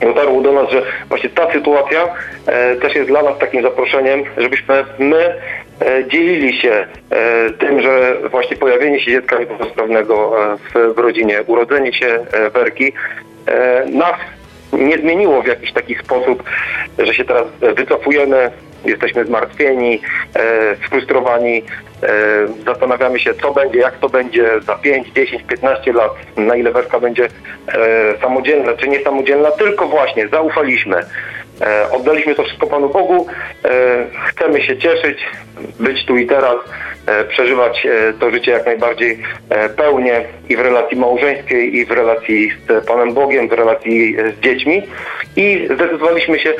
dotarło 0.00 0.42
do 0.42 0.52
nas, 0.52 0.70
że 0.70 0.82
właśnie 1.08 1.30
ta 1.30 1.52
sytuacja 1.52 2.08
e, 2.46 2.76
też 2.76 2.94
jest 2.94 3.08
dla 3.08 3.22
nas 3.22 3.38
takim 3.38 3.62
zaproszeniem, 3.62 4.24
żebyśmy 4.36 4.84
my 4.98 5.34
dzielili 6.08 6.60
się 6.60 6.86
tym, 7.58 7.80
że 7.80 8.16
właśnie 8.30 8.56
pojawienie 8.56 9.00
się 9.00 9.10
dziecka 9.10 9.38
niepełnosprawnego 9.38 10.32
w 10.74 10.98
rodzinie, 10.98 11.42
urodzenie 11.46 11.92
się 11.92 12.18
Werki 12.52 12.92
nas 13.92 14.16
nie 14.72 14.98
zmieniło 14.98 15.42
w 15.42 15.46
jakiś 15.46 15.72
taki 15.72 15.94
sposób, 15.94 16.42
że 16.98 17.14
się 17.14 17.24
teraz 17.24 17.46
wycofujemy, 17.76 18.50
jesteśmy 18.84 19.24
zmartwieni, 19.24 20.00
e, 20.36 20.76
sfrustrowani, 20.86 21.62
e, 22.02 22.08
zastanawiamy 22.66 23.18
się, 23.20 23.34
co 23.34 23.52
będzie, 23.52 23.78
jak 23.78 23.98
to 23.98 24.08
będzie 24.08 24.50
za 24.60 24.74
5, 24.74 25.08
10, 25.08 25.42
15 25.42 25.92
lat, 25.92 26.10
na 26.36 26.56
ile 26.56 26.72
Werka 26.72 27.00
będzie 27.00 27.24
e, 27.24 27.28
samodzielna, 28.20 28.72
czy 28.72 28.88
niesamodzielna, 28.88 29.50
tylko 29.50 29.86
właśnie 29.86 30.28
zaufaliśmy. 30.28 30.96
E, 31.60 31.90
oddaliśmy 31.90 32.34
to 32.34 32.42
wszystko 32.42 32.66
Panu 32.66 32.88
Bogu, 32.88 33.26
e, 33.64 33.68
chcemy 34.26 34.62
się 34.62 34.78
cieszyć, 34.78 35.18
być 35.80 36.06
tu 36.06 36.16
i 36.16 36.26
teraz, 36.26 36.56
e, 37.06 37.24
przeżywać 37.24 37.86
to 38.20 38.30
życie 38.30 38.50
jak 38.50 38.66
najbardziej 38.66 39.18
pełnie 39.76 40.24
i 40.48 40.56
w 40.56 40.60
relacji 40.60 40.98
małżeńskiej, 40.98 41.76
i 41.76 41.84
w 41.84 41.90
relacji 41.90 42.52
z 42.68 42.86
Panem 42.86 43.14
Bogiem, 43.14 43.48
w 43.48 43.52
relacji 43.52 44.16
z 44.16 44.40
dziećmi 44.40 44.82
i 45.36 45.68
zdecydowaliśmy 45.74 46.38
się 46.38 46.54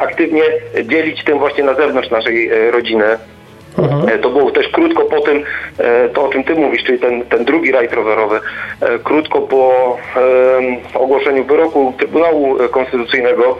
aktywnie 0.00 0.42
dzielić 0.84 1.24
tym 1.24 1.38
właśnie 1.38 1.64
na 1.64 1.74
zewnątrz 1.74 2.10
naszej 2.10 2.70
rodziny. 2.70 3.04
Mhm. 3.78 4.20
To 4.20 4.30
było 4.30 4.50
też 4.50 4.68
krótko 4.68 5.04
po 5.04 5.20
tym, 5.20 5.44
to 6.14 6.24
o 6.24 6.28
czym 6.28 6.44
ty 6.44 6.54
mówisz, 6.54 6.84
czyli 6.84 6.98
ten, 6.98 7.24
ten 7.24 7.44
drugi 7.44 7.72
rajd 7.72 7.92
rowerowy, 7.92 8.40
krótko 9.04 9.40
po 9.40 9.96
ogłoszeniu 10.94 11.44
wyroku 11.44 11.94
Trybunału 11.98 12.56
Konstytucyjnego 12.70 13.58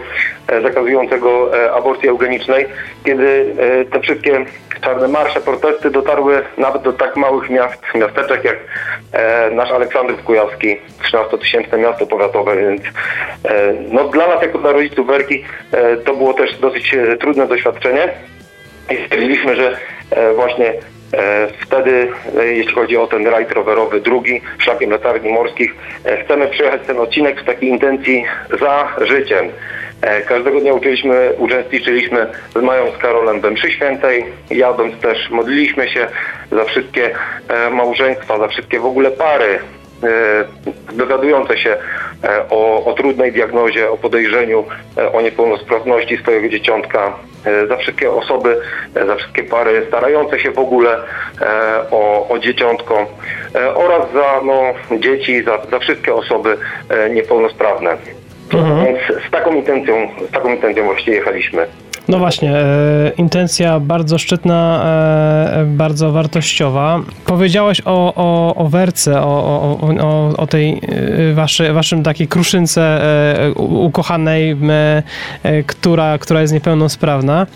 zakazującego 0.62 1.50
aborcji 1.74 2.08
eugenicznej, 2.08 2.66
kiedy 3.04 3.54
te 3.92 4.00
wszystkie 4.00 4.44
czarne 4.80 5.08
marsze, 5.08 5.40
protesty 5.40 5.90
dotarły 5.90 6.42
nawet 6.58 6.82
do 6.82 6.92
tak 6.92 7.16
małych 7.16 7.50
miast, 7.50 7.82
miasteczek 7.94 8.44
jak 8.44 8.56
nasz 9.52 9.70
Aleksandrów 9.70 10.22
Kujawski, 10.22 10.76
13-tysięczne 11.12 11.78
miasto 11.78 12.06
powiatowe, 12.06 12.56
więc 12.56 12.82
no, 13.92 14.04
dla 14.04 14.26
nas 14.26 14.42
jako 14.42 14.58
dla 14.58 14.72
rodziców 14.72 15.06
Werki 15.06 15.44
to 16.04 16.14
było 16.14 16.34
też 16.34 16.58
dosyć 16.58 16.96
trudne 17.20 17.46
doświadczenie 17.46 18.08
i 18.90 19.06
stwierdziliśmy, 19.06 19.56
że 19.56 19.76
E, 20.12 20.34
właśnie 20.34 20.72
e, 21.12 21.48
Wtedy, 21.60 22.08
e, 22.38 22.46
jeśli 22.46 22.74
chodzi 22.74 22.96
o 22.96 23.06
ten 23.06 23.26
rajd 23.26 23.52
rowerowy 23.52 24.00
drugi, 24.00 24.40
szlakiem 24.58 24.90
latarni 24.90 25.32
morskich, 25.32 25.74
chcemy 26.24 26.48
przejechać 26.48 26.80
ten 26.86 26.98
odcinek 26.98 27.40
w 27.40 27.44
takiej 27.44 27.68
intencji 27.68 28.24
za 28.60 28.88
życiem. 29.00 29.48
Każdego 30.28 30.60
dnia 30.60 30.74
uczyliśmy, 30.74 31.32
uczestniczyliśmy 31.38 32.26
z 32.56 32.62
Mają, 32.62 32.90
z 32.90 32.96
Karolem 32.98 33.40
we 33.40 33.50
mszy 33.50 33.70
świętej, 33.70 34.24
jadąc 34.50 35.00
też 35.00 35.30
modliliśmy 35.30 35.88
się 35.88 36.06
za 36.52 36.64
wszystkie 36.64 37.10
małżeństwa, 37.70 38.38
za 38.38 38.48
wszystkie 38.48 38.80
w 38.80 38.86
ogóle 38.86 39.10
pary 39.10 39.58
dowiadujące 40.92 41.58
się 41.58 41.76
o, 42.50 42.84
o 42.84 42.92
trudnej 42.92 43.32
diagnozie, 43.32 43.90
o 43.90 43.96
podejrzeniu 43.96 44.64
o 45.12 45.20
niepełnosprawności 45.20 46.16
swojego 46.16 46.48
dzieciątka, 46.48 47.12
E, 47.46 47.66
za 47.66 47.76
wszystkie 47.76 48.10
osoby, 48.10 48.60
e, 48.94 49.06
za 49.06 49.16
wszystkie 49.16 49.42
pary 49.42 49.84
starające 49.88 50.38
się 50.38 50.50
w 50.50 50.58
ogóle 50.58 50.96
e, 51.40 51.90
o, 51.90 52.28
o 52.28 52.38
dzieciątko 52.38 53.06
oraz 53.74 54.12
za 54.12 54.40
no, 54.44 54.74
dzieci, 54.98 55.42
za, 55.42 55.58
za 55.70 55.78
wszystkie 55.78 56.14
osoby 56.14 56.56
niepełnosprawne. 57.10 57.96
Mhm. 58.54 58.84
Więc 58.86 58.98
z 59.28 59.30
taką 59.30 59.54
intencją, 59.54 60.08
z 60.28 60.32
taką 60.32 60.48
intencją 60.48 60.84
właściwie 60.84 61.16
jechaliśmy. 61.16 61.66
No 62.08 62.18
właśnie, 62.18 62.56
e, 62.56 63.12
intencja 63.18 63.80
bardzo 63.80 64.18
szczytna, 64.18 64.84
e, 65.52 65.64
bardzo 65.64 66.12
wartościowa. 66.12 67.00
Powiedziałeś 67.26 67.82
o, 67.84 68.14
o, 68.14 68.54
o 68.54 68.68
werce, 68.68 69.20
o, 69.20 69.24
o, 69.24 69.88
o, 70.00 70.36
o 70.36 70.46
tej 70.46 70.80
e, 71.30 71.34
waszy, 71.34 71.72
waszym 71.72 72.02
takiej 72.02 72.28
kruszynce 72.28 73.02
e, 73.44 73.52
ukochanej, 73.52 74.56
e, 75.42 75.62
która, 75.62 76.18
która 76.18 76.40
jest 76.40 76.52
niepełnosprawna. 76.52 77.46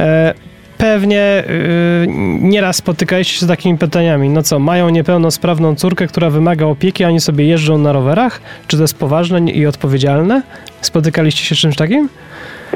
E, 0.00 0.34
pewnie 0.80 1.44
yy, 1.48 2.06
nieraz 2.40 2.76
spotykaliście 2.76 3.34
się 3.34 3.46
z 3.46 3.48
takimi 3.48 3.78
pytaniami. 3.78 4.28
No 4.28 4.42
co, 4.42 4.58
mają 4.58 4.88
niepełnosprawną 4.88 5.74
córkę, 5.74 6.06
która 6.06 6.30
wymaga 6.30 6.66
opieki, 6.66 7.04
a 7.04 7.08
oni 7.08 7.20
sobie 7.20 7.44
jeżdżą 7.44 7.78
na 7.78 7.92
rowerach? 7.92 8.40
Czy 8.66 8.76
to 8.76 8.82
jest 8.82 8.98
poważne 8.98 9.40
i 9.40 9.66
odpowiedzialne? 9.66 10.42
Spotykaliście 10.80 11.44
się 11.44 11.54
z 11.54 11.58
czymś 11.58 11.76
takim? 11.76 12.08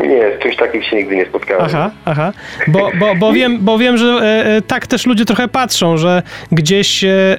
Nie, 0.03 0.37
z 0.39 0.43
czymś 0.43 0.57
takim 0.57 0.83
się 0.83 0.97
nigdy 0.97 1.17
nie 1.17 1.27
spotkałem. 1.27 1.65
Aha, 1.67 1.91
aha. 2.05 2.33
Bo, 2.69 2.91
bo, 3.01 3.15
bo, 3.15 3.33
wiem, 3.33 3.59
bo 3.61 3.79
wiem, 3.79 3.97
że 3.99 4.07
e, 4.07 4.47
e, 4.57 4.63
tak 4.63 4.87
też 4.87 5.07
ludzie 5.07 5.25
trochę 5.25 5.49
patrzą, 5.49 5.97
że 5.97 6.23
gdzieś 6.53 7.05
e, 7.05 7.39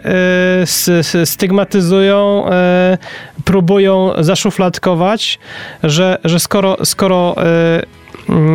s- 0.61 0.89
s- 0.89 1.29
stygmatyzują, 1.29 2.45
e, 2.49 2.97
próbują 3.45 4.11
zaszufladkować, 4.19 5.39
że, 5.83 6.17
że 6.23 6.39
skoro, 6.39 6.77
skoro 6.85 7.35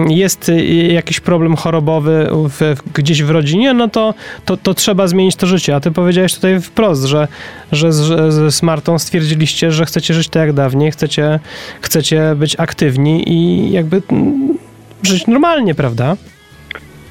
jest 0.09 0.49
e, 0.49 0.65
jakiś 0.93 1.21
problem 1.21 1.57
chorobowy 1.57 2.29
w, 2.33 2.75
gdzieś 2.95 3.23
w 3.23 3.31
rodzinie, 3.31 3.75
no 3.75 3.89
to, 3.89 4.15
to, 4.45 4.57
to 4.57 4.75
trzeba 4.75 5.07
zmienić 5.07 5.37
to 5.37 5.47
życie. 5.47 5.75
A 5.75 5.81
ty 5.81 5.91
powiedziałeś 5.91 6.35
tutaj 6.35 6.61
wprost, 6.61 7.05
że, 7.05 7.29
że, 7.73 7.93
z, 7.93 8.03
że 8.33 8.51
z 8.51 8.63
Martą 8.63 8.99
stwierdziliście, 8.99 9.71
że 9.71 9.85
chcecie 9.85 10.15
żyć 10.15 10.29
tak 10.29 10.41
jak 10.41 10.53
dawniej, 10.53 10.91
chcecie, 10.91 11.41
chcecie 11.81 12.33
być 12.37 12.61
aktywni 12.61 13.29
i 13.29 13.71
jakby 13.73 14.03
mm, 14.13 14.59
żyć 15.03 15.27
normalnie, 15.27 15.75
prawda? 15.75 16.17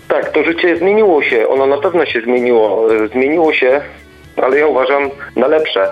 Tak, 0.07 0.31
to 0.31 0.43
życie 0.43 0.77
zmieniło 0.77 1.23
się, 1.23 1.47
ono 1.47 1.65
na 1.67 1.77
pewno 1.77 2.05
się 2.05 2.21
zmieniło. 2.21 2.93
E, 2.95 3.07
Zmieniło 3.07 3.53
się, 3.53 3.81
ale 4.37 4.59
ja 4.59 4.67
uważam 4.67 5.09
na 5.35 5.47
lepsze. 5.47 5.89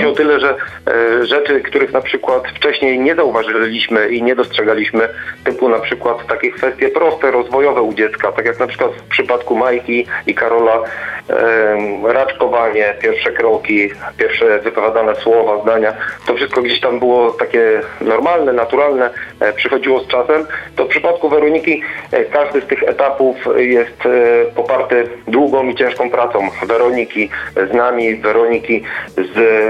Się 0.00 0.08
o 0.08 0.12
tyle, 0.12 0.40
że 0.40 0.56
e, 0.86 1.26
rzeczy, 1.26 1.60
których 1.60 1.92
na 1.92 2.00
przykład 2.00 2.48
wcześniej 2.48 2.98
nie 3.00 3.14
zauważyliśmy 3.14 4.08
i 4.08 4.22
nie 4.22 4.36
dostrzegaliśmy, 4.36 5.08
typu 5.44 5.68
na 5.68 5.78
przykład 5.78 6.26
takie 6.26 6.50
kwestie 6.50 6.88
proste, 6.88 7.30
rozwojowe 7.30 7.82
u 7.82 7.92
dziecka, 7.92 8.32
tak 8.32 8.46
jak 8.46 8.58
na 8.58 8.66
przykład 8.66 8.90
w 8.92 9.08
przypadku 9.08 9.56
Majki 9.56 10.06
i 10.26 10.34
Karola, 10.34 10.82
e, 11.30 12.12
raczkowanie, 12.12 12.94
pierwsze 13.02 13.32
kroki, 13.32 13.90
pierwsze 14.16 14.58
wypowiadane 14.58 15.16
słowa, 15.16 15.62
zdania, 15.62 15.92
to 16.26 16.34
wszystko 16.34 16.62
gdzieś 16.62 16.80
tam 16.80 16.98
było 16.98 17.30
takie 17.30 17.80
normalne, 18.00 18.52
naturalne, 18.52 19.10
e, 19.40 19.52
przychodziło 19.52 20.00
z 20.00 20.06
czasem, 20.06 20.46
to 20.76 20.84
w 20.84 20.88
przypadku 20.88 21.28
Weroniki 21.28 21.82
e, 22.12 22.24
każdy 22.24 22.60
z 22.60 22.66
tych 22.66 22.82
etapów 22.82 23.36
jest 23.56 24.06
e, 24.06 24.44
poparty 24.54 25.08
długą 25.28 25.68
i 25.68 25.74
ciężką 25.74 26.10
pracą. 26.10 26.48
Weroniki 26.66 27.30
z 27.70 27.74
nami, 27.74 28.16
Weroniki 28.16 28.82
z 29.16 29.67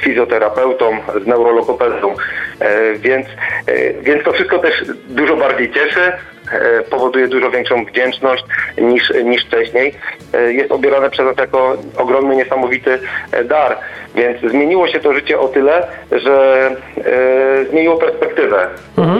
fizjoterapeutą, 0.00 0.96
z 1.24 1.26
neurologopedą, 1.26 2.14
E, 2.62 2.94
więc, 2.94 3.26
e, 3.66 3.92
więc 4.02 4.24
to 4.24 4.32
wszystko 4.32 4.58
też 4.58 4.84
dużo 5.08 5.36
bardziej 5.36 5.72
cieszy, 5.72 6.00
e, 6.00 6.82
powoduje 6.90 7.28
dużo 7.28 7.50
większą 7.50 7.84
wdzięczność 7.84 8.44
niż, 8.78 9.12
niż 9.24 9.46
wcześniej. 9.46 9.94
E, 10.34 10.52
Jest 10.52 10.72
odbierane 10.72 11.10
przez 11.10 11.26
nas 11.26 11.36
jako 11.36 11.76
ogromny, 11.96 12.36
niesamowity 12.36 12.98
e, 13.32 13.44
dar. 13.44 13.78
Więc 14.14 14.40
zmieniło 14.40 14.88
się 14.88 15.00
to 15.00 15.14
życie 15.14 15.40
o 15.40 15.48
tyle, 15.48 15.86
że 16.12 16.66
e, 17.04 17.64
zmieniło 17.70 17.96
perspektywę, 17.96 18.66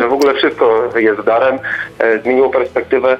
że 0.01 0.09
w 0.09 0.13
ogóle 0.13 0.35
wszystko 0.35 0.89
jest 0.97 1.21
darem, 1.21 1.59
e, 1.99 2.19
zmieniło 2.19 2.51
perspektywę 2.51 3.13
e, 3.13 3.17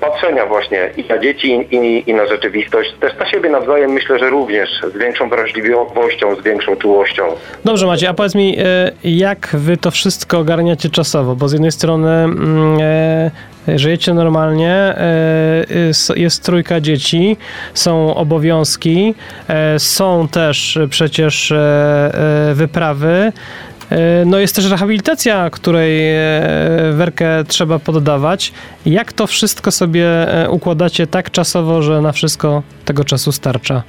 patrzenia 0.00 0.46
właśnie 0.46 0.90
i 0.96 1.04
na 1.04 1.18
dzieci, 1.18 1.66
i, 1.70 2.10
i 2.10 2.14
na 2.14 2.26
rzeczywistość. 2.26 2.90
Też 3.00 3.12
na 3.18 3.30
siebie 3.30 3.50
nawzajem 3.50 3.90
myślę, 3.92 4.18
że 4.18 4.30
również 4.30 4.68
z 4.94 4.98
większą 4.98 5.28
wrażliwością, 5.28 6.36
z 6.36 6.42
większą 6.44 6.76
czułością. 6.76 7.22
Dobrze 7.64 7.86
Macie, 7.86 8.08
a 8.08 8.14
powiedz 8.14 8.34
mi, 8.34 8.56
e, 8.58 8.92
jak 9.04 9.48
wy 9.52 9.76
to 9.76 9.90
wszystko 9.90 10.38
ogarniacie 10.38 10.90
czasowo? 10.90 11.36
Bo 11.36 11.48
z 11.48 11.52
jednej 11.52 11.72
strony 11.72 12.08
mm, 12.10 12.78
e, 12.80 13.30
żyjecie 13.78 14.14
normalnie, 14.14 14.72
e, 14.72 15.64
jest- 16.16 16.42
trójka 16.44 16.80
dzieci, 16.80 17.36
są 17.74 18.14
obowiązki, 18.14 19.14
e, 19.48 19.78
są 19.78 20.28
też 20.28 20.78
przecież 20.90 21.52
e, 21.52 21.56
e, 22.50 22.54
wyprawy. 22.54 23.32
E, 23.90 24.24
No 24.26 24.38
jest 24.38 24.56
też 24.56 24.70
rehabilitacja, 24.70 25.50
której 25.50 26.14
e, 26.14 26.20
werkę 26.92 27.44
trzeba 27.48 27.78
poddawać. 27.78 28.52
Jak 28.86 29.12
to 29.12 29.26
wszystko 29.26 29.70
sobie 29.70 30.04
e, 30.04 30.50
układacie 30.50 31.06
tak 31.06 31.30
czasowo, 31.30 31.82
że 31.82 32.00
na 32.00 32.12
wszystko 32.12 32.62
tego 32.84 33.04
czasu 33.04 33.32
starcza? 33.32 33.82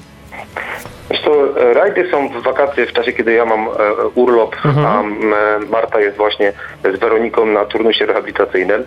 E, 1.12 1.74
rajdy 1.74 2.12
są 2.12 2.30
w 2.30 2.44
wakacje 2.44 2.86
w 2.86 2.94
czasie, 2.94 3.14
kiedy 3.14 3.34
ja 3.34 3.46
mam 3.46 3.68
urlop, 4.16 4.56
a 4.64 5.02
m, 5.02 5.34
e, 5.34 5.60
Marta 5.70 6.00
jest 6.00 6.18
właśnie 6.18 6.54
z 6.96 7.00
Weroniką 7.00 7.46
na 7.46 7.66
turnusie 7.66 8.06
rehabilitacyjnym. 8.06 8.84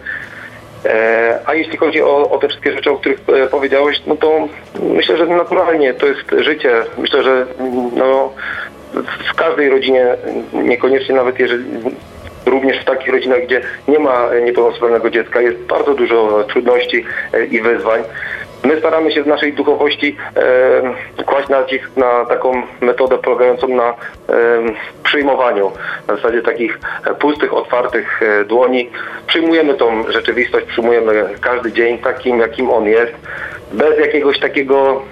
A 1.47 1.55
jeśli 1.55 1.77
chodzi 1.77 2.03
o, 2.03 2.31
o 2.31 2.39
te 2.39 2.49
wszystkie 2.49 2.73
rzeczy, 2.73 2.91
o 2.91 2.97
których 2.97 3.21
powiedziałeś, 3.51 4.03
no 4.07 4.17
to 4.17 4.49
myślę, 4.83 5.17
że 5.17 5.27
naturalnie 5.27 5.95
to 5.95 6.07
jest 6.07 6.21
życie. 6.39 6.83
Myślę, 6.99 7.23
że 7.23 7.47
mm, 7.59 7.91
no, 7.97 8.33
w 9.31 9.35
każdej 9.35 9.71
rodzinie, 9.71 10.17
niekoniecznie 10.53 11.15
nawet 11.15 11.39
jeżeli 11.39 11.65
również 12.47 12.81
w 12.81 12.85
takich 12.85 13.13
rodzinach, 13.13 13.43
gdzie 13.43 13.61
nie 13.89 13.99
ma 13.99 14.29
niepełnosprawnego 14.45 15.11
dziecka, 15.11 15.41
jest 15.41 15.59
bardzo 15.59 15.95
dużo 15.95 16.45
trudności 16.49 17.05
e, 17.33 17.45
i 17.45 17.61
wyzwań. 17.61 18.03
My 18.65 18.79
staramy 18.79 19.13
się 19.13 19.23
w 19.23 19.27
naszej 19.27 19.53
duchowości 19.53 20.17
e, 21.19 21.23
kłaść 21.25 21.49
nacisk 21.49 21.91
na 21.97 22.25
taką 22.25 22.63
metodę 22.81 23.19
polegającą 23.19 23.69
na 23.69 23.89
e, 23.89 23.95
przyjmowaniu, 25.03 25.73
na 26.09 26.17
zasadzie 26.17 26.43
takich 26.43 26.81
e, 27.07 27.15
pustych, 27.15 27.55
otwartych 27.55 28.23
e, 28.23 28.45
dłoni. 28.45 28.91
Przyjmujemy 29.27 29.75
tą 29.75 30.13
rzeczywistość, 30.13 30.67
przyjmujemy 30.67 31.25
każdy 31.41 31.73
dzień 31.73 31.99
takim, 31.99 32.39
jakim 32.39 32.71
on 32.71 32.85
jest, 32.85 33.13
bez 33.73 33.99
jakiegoś 33.99 34.39
takiego 34.39 35.03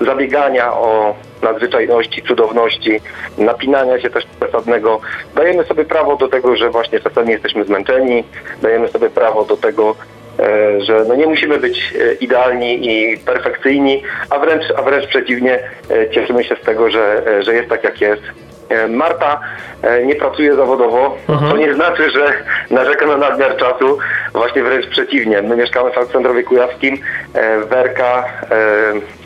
zabiegania 0.00 0.72
o 0.72 1.14
nadzwyczajności, 1.42 2.22
cudowności, 2.22 3.00
napinania 3.38 4.00
się 4.00 4.10
też 4.10 4.24
przesadnego. 4.40 5.00
Dajemy 5.34 5.64
sobie 5.64 5.84
prawo 5.84 6.16
do 6.16 6.28
tego, 6.28 6.56
że 6.56 6.70
właśnie 6.70 7.00
czasami 7.00 7.30
jesteśmy 7.30 7.64
zmęczeni, 7.64 8.24
dajemy 8.62 8.88
sobie 8.88 9.10
prawo 9.10 9.44
do 9.44 9.56
tego, 9.56 9.96
e, 10.38 10.80
że 10.80 11.04
no 11.08 11.14
nie 11.14 11.26
musimy 11.26 11.58
być 11.58 11.94
e, 12.00 12.12
idealni 12.12 12.90
i 12.90 13.18
perfekcyjni, 13.18 14.02
a 14.30 14.38
wręcz, 14.38 14.64
a 14.76 14.82
wręcz 14.82 15.06
przeciwnie, 15.06 15.58
e, 15.90 16.10
cieszymy 16.10 16.44
się 16.44 16.56
z 16.62 16.64
tego, 16.64 16.90
że, 16.90 17.24
że 17.40 17.54
jest 17.54 17.68
tak 17.68 17.84
jak 17.84 18.00
jest. 18.00 18.22
E, 18.68 18.88
Marta 18.88 19.40
e, 19.82 20.06
nie 20.06 20.14
pracuje 20.14 20.54
zawodowo, 20.54 21.16
to 21.26 21.56
nie 21.56 21.74
znaczy, 21.74 22.10
że 22.10 22.32
narzeka 22.70 23.06
na 23.06 23.16
nadmiar 23.16 23.56
czasu, 23.56 23.98
właśnie 24.32 24.62
wręcz 24.62 24.86
przeciwnie. 24.86 25.42
My 25.42 25.56
mieszkamy 25.56 25.90
w 25.90 25.98
Aleksandrowie 25.98 26.42
Kujawskim, 26.42 26.98
e, 27.34 27.58
Werka 27.58 28.24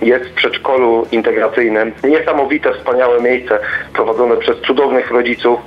jest 0.03 0.25
w 0.25 0.35
przedszkolu 0.35 1.07
integracyjnym. 1.13 1.93
Niesamowite, 2.05 2.75
wspaniałe 2.75 3.21
miejsce 3.21 3.59
prowadzone 3.95 4.37
przez 4.37 4.61
cudownych 4.61 5.11
rodziców 5.11 5.61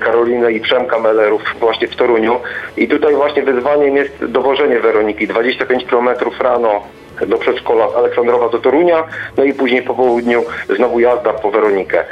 Karolinę 0.00 0.52
i 0.52 0.60
Przemka 0.60 0.98
Mellerów 0.98 1.42
właśnie 1.60 1.88
w 1.88 1.96
Toruniu. 1.96 2.40
I 2.76 2.88
tutaj 2.88 3.14
właśnie 3.14 3.42
wyzwaniem 3.42 3.96
jest 3.96 4.24
dowożenie 4.24 4.80
Weroniki 4.80 5.26
25 5.26 5.84
km 5.84 6.08
rano 6.40 6.82
do 7.26 7.38
przedszkola 7.38 7.90
z 7.90 7.94
Aleksandrowa 7.94 8.48
do 8.48 8.58
Torunia, 8.58 9.04
no 9.36 9.44
i 9.44 9.54
później 9.54 9.82
po 9.82 9.94
południu 9.94 10.44
znowu 10.76 11.00
jazda 11.00 11.32
po 11.32 11.50
Weronikę. 11.50 12.04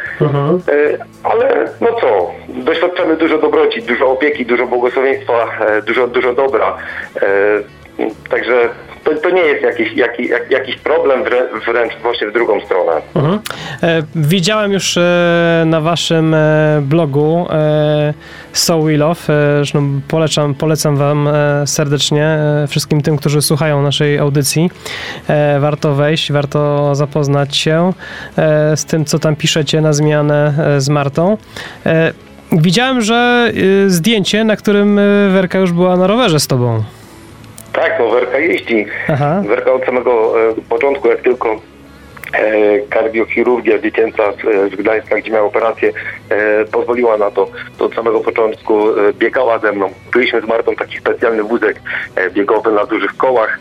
E, 0.69 0.99
Ale 1.23 1.69
no 1.81 1.89
co, 2.01 2.31
doświadczamy 2.49 3.17
dużo 3.17 3.39
dobroci, 3.39 3.83
dużo 3.83 4.11
opieki, 4.11 4.47
dużo 4.47 4.67
błogosławieństwa, 4.67 5.49
e, 5.61 5.83
dużo, 5.83 6.09
dużo 6.09 6.33
dobra. 6.33 6.77
Także 8.31 8.69
to, 9.05 9.15
to 9.15 9.31
nie 9.31 9.41
jest 9.41 9.63
jakiś, 9.63 9.93
jaki, 9.97 10.29
jak, 10.29 10.51
jakiś 10.51 10.77
problem, 10.77 11.25
wrę- 11.25 11.61
wręcz 11.67 11.93
właśnie 12.03 12.27
w 12.27 12.33
drugą 12.33 12.61
stronę. 12.61 12.93
Mhm. 13.15 13.39
E, 13.83 14.03
widziałem 14.15 14.73
już 14.73 14.97
e, 14.97 15.63
na 15.67 15.81
waszym 15.81 16.35
e, 16.35 16.79
blogu 16.83 17.47
e, 17.51 18.15
So 18.53 18.83
We 18.83 18.97
Love. 18.97 19.21
Zresztą 19.57 20.01
polecam, 20.09 20.55
polecam 20.55 20.97
wam 20.97 21.29
e, 21.29 21.67
serdecznie 21.67 22.25
e, 22.25 22.67
wszystkim 22.69 23.01
tym, 23.01 23.17
którzy 23.17 23.43
słuchają 23.43 23.83
naszej 23.83 24.19
audycji. 24.19 24.71
Warto 25.59 25.95
wejść, 25.95 26.33
warto 26.33 26.95
zapoznać 26.95 27.57
się 27.57 27.93
z 28.77 28.85
tym, 28.85 29.05
co 29.05 29.19
tam 29.19 29.37
piszecie 29.37 29.81
na 29.81 29.93
zmianę 29.93 30.53
z 30.79 30.89
Martą. 30.89 31.37
Widziałem, 32.53 33.01
że 33.01 33.53
zdjęcie, 33.87 34.45
na 34.45 34.57
którym 34.57 35.01
Werka 35.33 35.59
już 35.59 35.73
była 35.73 35.97
na 35.97 36.07
rowerze 36.07 36.41
z 36.41 36.47
tobą. 36.47 36.83
Tak, 37.77 37.99
no 37.99 38.11
Werka 38.11 38.39
jeździ. 38.39 38.87
Aha. 39.09 39.43
Werka 39.47 39.73
od 39.73 39.85
samego 39.85 40.35
e, 40.51 40.55
początku, 40.69 41.09
jak 41.09 41.21
tylko 41.21 41.61
e, 42.33 42.79
kardiochirurgia 42.91 43.79
dziecięca 43.79 44.33
z, 44.33 44.73
z 44.73 44.77
Gdańska, 44.77 45.17
gdzie 45.17 45.31
miała 45.31 45.47
operację, 45.47 45.93
e, 46.29 46.65
pozwoliła 46.65 47.19
na 47.19 47.31
to, 47.31 47.49
to 47.79 47.85
od 47.85 47.95
samego 47.95 48.21
początku 48.21 48.91
e, 48.91 49.13
biegała 49.13 49.59
ze 49.59 49.73
mną. 49.73 49.91
Byliśmy 50.13 50.41
z 50.41 50.45
Martą 50.45 50.75
taki 50.75 50.99
specjalny 50.99 51.43
wózek 51.43 51.81
e, 52.17 52.31
biegowy 52.31 52.73
na 52.73 52.85
dużych 52.85 53.17
kołach 53.17 53.61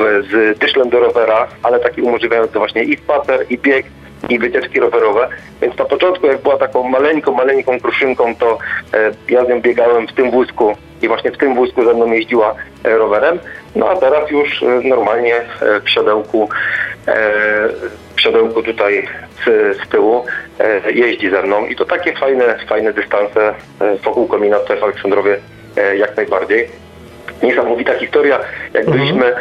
e, 0.00 0.22
z 0.22 0.58
dyszlem 0.58 0.90
do 0.90 1.00
rowera, 1.00 1.48
ale 1.62 1.80
taki 1.80 2.02
umożliwiający 2.02 2.58
właśnie 2.58 2.84
i 2.84 2.96
spacer, 2.96 3.46
i 3.50 3.58
bieg, 3.58 3.86
i 4.28 4.38
wycieczki 4.38 4.80
rowerowe. 4.80 5.28
Więc 5.60 5.78
na 5.78 5.84
początku, 5.84 6.26
jak 6.26 6.42
była 6.42 6.58
taką 6.58 6.88
maleńką, 6.88 7.32
maleńką 7.32 7.80
kruszynką, 7.80 8.34
to 8.36 8.58
e, 8.94 9.10
ja 9.28 9.44
z 9.44 9.48
nią 9.48 9.60
biegałem 9.60 10.06
w 10.06 10.12
tym 10.12 10.30
wózku 10.30 10.76
i 11.02 11.08
właśnie 11.08 11.32
w 11.32 11.38
tym 11.38 11.54
wózku 11.54 11.84
ze 11.84 11.94
mną 11.94 12.12
jeździła 12.12 12.54
e, 12.84 12.98
rowerem. 12.98 13.38
No 13.76 13.90
a 13.90 13.96
teraz 13.96 14.30
już 14.30 14.62
e, 14.62 14.66
normalnie 14.88 15.36
e, 15.36 15.80
w 15.80 15.90
siodełku, 15.90 16.48
w 18.16 18.20
siodełku 18.20 18.62
tutaj 18.62 19.08
z, 19.44 19.76
z 19.76 19.88
tyłu 19.88 20.24
jeździ 20.94 21.30
ze 21.30 21.42
mną 21.42 21.66
i 21.66 21.76
to 21.76 21.84
takie 21.84 22.12
fajne, 22.12 22.58
fajne 22.68 22.92
dystanse 22.92 23.54
wokół 24.04 24.26
komina 24.26 24.58
tutaj 24.58 24.80
w 24.80 24.84
Aleksandrowie 24.84 25.38
jak 25.96 26.16
najbardziej 26.16 26.68
niesamowita 27.42 27.98
historia. 27.98 28.40
Jak 28.74 28.90
byliśmy, 28.90 29.26
e, 29.26 29.34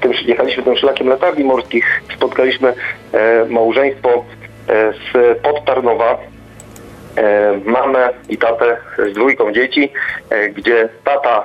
tym, 0.00 0.12
jechaliśmy 0.24 0.62
tym 0.62 0.76
szlakiem 0.76 1.08
latarni 1.08 1.44
morskich, 1.44 2.02
spotkaliśmy 2.14 2.72
małżeństwo 3.48 4.24
z 5.12 5.38
Podtarnowa, 5.42 6.18
mamę 7.64 8.08
i 8.28 8.38
tatę 8.38 8.76
z 8.98 9.12
dwójką 9.12 9.52
dzieci, 9.52 9.92
e, 10.30 10.48
gdzie 10.48 10.88
tata 11.04 11.44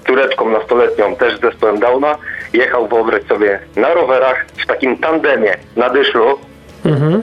z 0.00 0.06
córeczką 0.06 0.48
nastoletnią, 0.48 1.16
też 1.16 1.36
z 1.36 1.40
zespołem 1.40 1.78
Downa, 1.80 2.16
jechał 2.52 2.88
wyobraź 2.88 3.22
sobie 3.24 3.58
na 3.76 3.94
rowerach 3.94 4.44
w 4.62 4.66
takim 4.66 4.96
tandemie 4.96 5.54
na 5.76 5.90
dyszlu, 5.90 6.38
Mhm. 6.84 7.22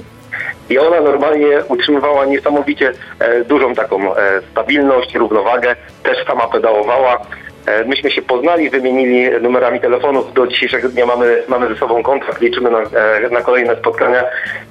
i 0.70 0.78
ona 0.80 1.02
normalnie 1.02 1.64
utrzymywała 1.68 2.26
niesamowicie 2.26 2.94
e, 3.20 3.44
dużą 3.44 3.74
taką 3.76 4.16
e, 4.16 4.42
stabilność, 4.52 5.16
równowagę, 5.16 5.76
też 6.04 6.26
sama 6.28 6.48
pedałowała. 6.48 7.22
E, 7.66 7.86
myśmy 7.86 8.12
się 8.12 8.22
poznali, 8.22 8.70
wymienili 8.70 9.30
numerami 9.42 9.80
telefonów. 9.80 10.34
Do 10.34 10.48
dzisiejszego 10.48 10.90
dnia 10.90 11.06
mamy, 11.06 11.44
mamy 11.48 11.68
ze 11.68 11.76
sobą 11.76 12.04
kontakt, 12.04 12.42
liczymy 12.42 12.72
na, 12.72 12.80
e, 12.80 13.30
na 13.32 13.42
kolejne 13.42 13.76
spotkania. 13.76 14.24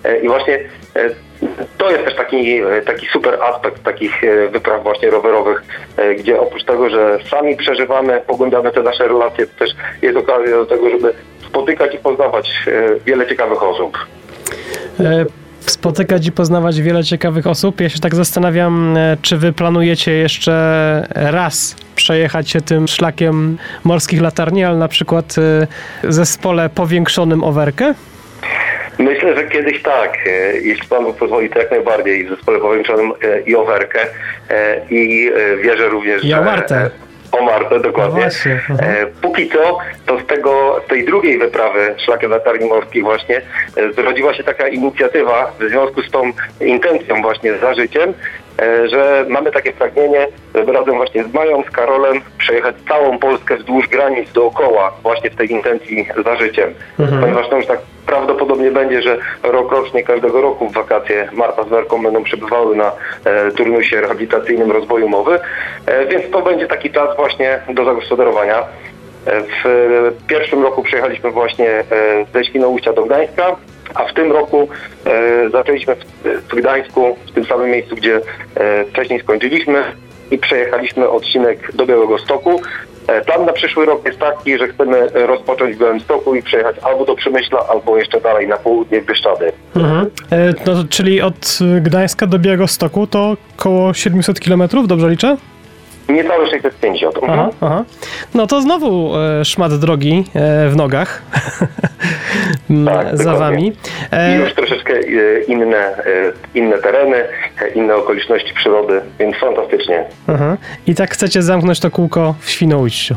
E, 0.04 0.18
I 0.18 0.28
właśnie 0.28 0.54
e, 0.96 1.10
to 1.78 1.90
jest 1.90 2.04
też 2.04 2.16
taki, 2.16 2.60
e, 2.60 2.82
taki 2.82 3.06
super 3.06 3.42
aspekt 3.42 3.82
takich 3.82 4.24
e, 4.24 4.48
wypraw 4.48 4.82
właśnie 4.82 5.10
rowerowych, 5.10 5.62
e, 5.96 6.14
gdzie 6.14 6.40
oprócz 6.40 6.64
tego, 6.64 6.90
że 6.90 7.18
sami 7.30 7.56
przeżywamy, 7.56 8.20
pogłębiamy 8.26 8.70
te 8.70 8.82
nasze 8.82 9.08
relacje, 9.08 9.46
to 9.46 9.58
też 9.58 9.70
jest 10.02 10.18
okazja 10.18 10.56
do 10.56 10.66
tego, 10.66 10.90
żeby 10.90 11.12
spotykać 11.48 11.94
i 11.94 11.98
poznawać 11.98 12.64
wiele 13.06 13.26
ciekawych 13.26 13.62
osób. 13.62 13.98
Spotykać 15.60 16.26
i 16.26 16.32
poznawać 16.32 16.80
wiele 16.80 17.04
ciekawych 17.04 17.46
osób. 17.46 17.80
Ja 17.80 17.88
się 17.88 17.98
tak 17.98 18.14
zastanawiam, 18.14 18.98
czy 19.22 19.36
wy 19.36 19.52
planujecie 19.52 20.12
jeszcze 20.12 21.06
raz 21.14 21.76
przejechać 21.96 22.50
się 22.50 22.60
tym 22.60 22.88
szlakiem 22.88 23.58
morskich 23.84 24.20
latarni, 24.20 24.64
ale 24.64 24.76
na 24.76 24.88
przykład 24.88 25.34
zespole 26.04 26.68
powiększonym 26.68 27.44
o? 27.44 27.94
Myślę, 29.00 29.36
że 29.36 29.44
kiedyś 29.44 29.82
tak, 29.82 30.18
e, 30.26 30.30
jeśli 30.60 30.88
Pan 30.88 31.04
Bóg 31.04 31.16
pozwoli, 31.16 31.50
to 31.50 31.58
jak 31.58 31.70
najbardziej 31.70 32.26
w 32.26 32.30
zespole 32.30 32.60
powiększonym 32.60 33.12
e, 33.22 33.40
i 33.40 33.56
o 33.56 33.64
Werkę 33.64 34.00
e, 34.50 34.80
i 34.90 35.30
wierzę 35.62 35.88
również, 35.88 36.24
I 36.24 36.34
o 36.34 36.42
Martę. 36.42 36.90
O 37.32 37.42
Martę, 37.42 37.80
dokładnie. 37.80 38.28
No 38.68 38.76
Póki 39.22 39.50
co, 39.50 39.78
to 40.06 40.20
z, 40.20 40.26
tego, 40.26 40.82
z 40.86 40.88
tej 40.88 41.04
drugiej 41.04 41.38
wyprawy 41.38 41.94
szlakiem 42.04 42.30
latarni 42.30 42.68
morskich 42.68 43.02
właśnie 43.02 43.42
zrodziła 43.94 44.34
się 44.34 44.44
taka 44.44 44.68
inicjatywa 44.68 45.52
w 45.60 45.68
związku 45.68 46.02
z 46.02 46.10
tą 46.10 46.32
intencją 46.60 47.22
właśnie 47.22 47.58
za 47.58 47.74
życiem, 47.74 48.14
że 48.86 49.24
mamy 49.28 49.50
takie 49.50 49.72
pragnienie, 49.72 50.26
żeby 50.54 50.72
razem 50.72 50.94
właśnie 50.94 51.24
z 51.24 51.34
Mają, 51.34 51.62
z 51.62 51.70
Karolem 51.70 52.20
przejechać 52.38 52.74
całą 52.88 53.18
Polskę 53.18 53.56
wzdłuż 53.56 53.88
granic 53.88 54.32
dookoła 54.32 54.92
właśnie 55.02 55.30
w 55.30 55.36
tej 55.36 55.52
intencji 55.52 56.08
za 56.24 56.36
życiem. 56.36 56.74
Mhm. 56.98 57.20
Ponieważ 57.20 57.48
to 57.48 57.56
już 57.56 57.66
tak 57.66 57.78
prawdopodobnie 58.06 58.70
będzie, 58.70 59.02
że 59.02 59.18
rok 59.42 59.72
rocznie 59.72 60.02
każdego 60.02 60.40
roku 60.40 60.68
w 60.68 60.72
wakacje 60.72 61.28
Marta 61.32 61.64
z 61.64 61.68
Werką 61.68 62.02
będą 62.02 62.24
przebywały 62.24 62.76
na 62.76 62.92
e, 63.24 63.50
turnusie 63.50 64.00
rehabilitacyjnym 64.00 64.72
rozwoju 64.72 65.08
mowy, 65.08 65.40
e, 65.86 66.06
więc 66.06 66.30
to 66.30 66.42
będzie 66.42 66.66
taki 66.66 66.90
czas 66.90 67.16
właśnie 67.16 67.60
do 67.68 67.84
zagospodarowania. 67.84 68.64
W 69.26 70.26
pierwszym 70.26 70.62
roku 70.62 70.82
przejechaliśmy 70.82 71.30
właśnie 71.30 71.68
e, 71.68 71.84
ze 72.34 72.44
Świnoujścia 72.44 72.92
do 72.92 73.04
Gdańska, 73.04 73.56
a 73.94 74.04
w 74.04 74.14
tym 74.14 74.32
roku 74.32 74.68
e, 75.06 75.50
zaczęliśmy 75.50 75.96
w, 76.50 76.54
Gdańsku, 76.54 77.16
w 77.26 77.32
tym 77.32 77.44
samym 77.44 77.70
miejscu, 77.70 77.96
gdzie 77.96 78.20
e, 78.54 78.84
wcześniej 78.84 79.20
skończyliśmy 79.20 79.82
i 80.30 80.38
przejechaliśmy 80.38 81.08
odcinek 81.08 81.72
do 81.74 81.86
Białego 81.86 82.18
Stoku. 82.18 82.60
Plan 83.26 83.46
na 83.46 83.52
przyszły 83.52 83.86
rok 83.86 84.06
jest 84.06 84.18
taki, 84.18 84.58
że 84.58 84.68
chcemy 84.68 85.08
rozpocząć 85.14 85.76
w 85.76 85.78
Białymstoku 85.78 86.34
i 86.34 86.42
przejechać 86.42 86.76
albo 86.82 87.04
do 87.04 87.14
Przemyśla, 87.14 87.58
albo 87.68 87.98
jeszcze 87.98 88.20
dalej 88.20 88.48
na 88.48 88.56
południe 88.56 89.00
w 89.00 89.06
Bieszczady. 89.06 89.52
Mhm. 89.76 90.10
No, 90.66 90.72
czyli 90.90 91.22
od 91.22 91.58
Gdańska 91.80 92.26
do 92.26 92.38
Białegostoku 92.38 93.06
to 93.06 93.36
około 93.58 93.94
700 93.94 94.40
km, 94.40 94.62
dobrze 94.86 95.08
liczę? 95.08 95.36
Niecałe 96.08 96.50
650. 96.50 97.16
Mhm. 97.16 97.40
Aha, 97.40 97.50
aha. 97.60 97.84
No 98.34 98.46
to 98.46 98.60
znowu 98.60 99.12
e, 99.16 99.44
szmat 99.44 99.74
drogi 99.74 100.24
e, 100.34 100.68
w 100.68 100.76
nogach 100.76 101.22
M, 102.70 102.86
Tak, 102.86 103.18
za 103.18 103.34
wami. 103.34 103.68
I 103.68 103.72
E, 104.12 104.36
już 104.38 104.54
troszeczkę 104.54 104.92
e, 104.94 105.40
inne, 105.48 105.76
e, 105.76 106.02
inne 106.54 106.78
tereny, 106.78 107.16
e, 107.16 107.68
inne 107.74 107.94
okoliczności 107.94 108.54
przyrody, 108.54 109.00
więc 109.18 109.36
fantastycznie. 109.36 110.04
aha. 110.28 110.56
I 110.86 110.94
tak 110.94 111.10
chcecie 111.14 111.42
zamknąć 111.42 111.80
to 111.80 111.90
kółko 111.90 112.34
w 112.40 112.50
Świnoujściu. 112.50 113.14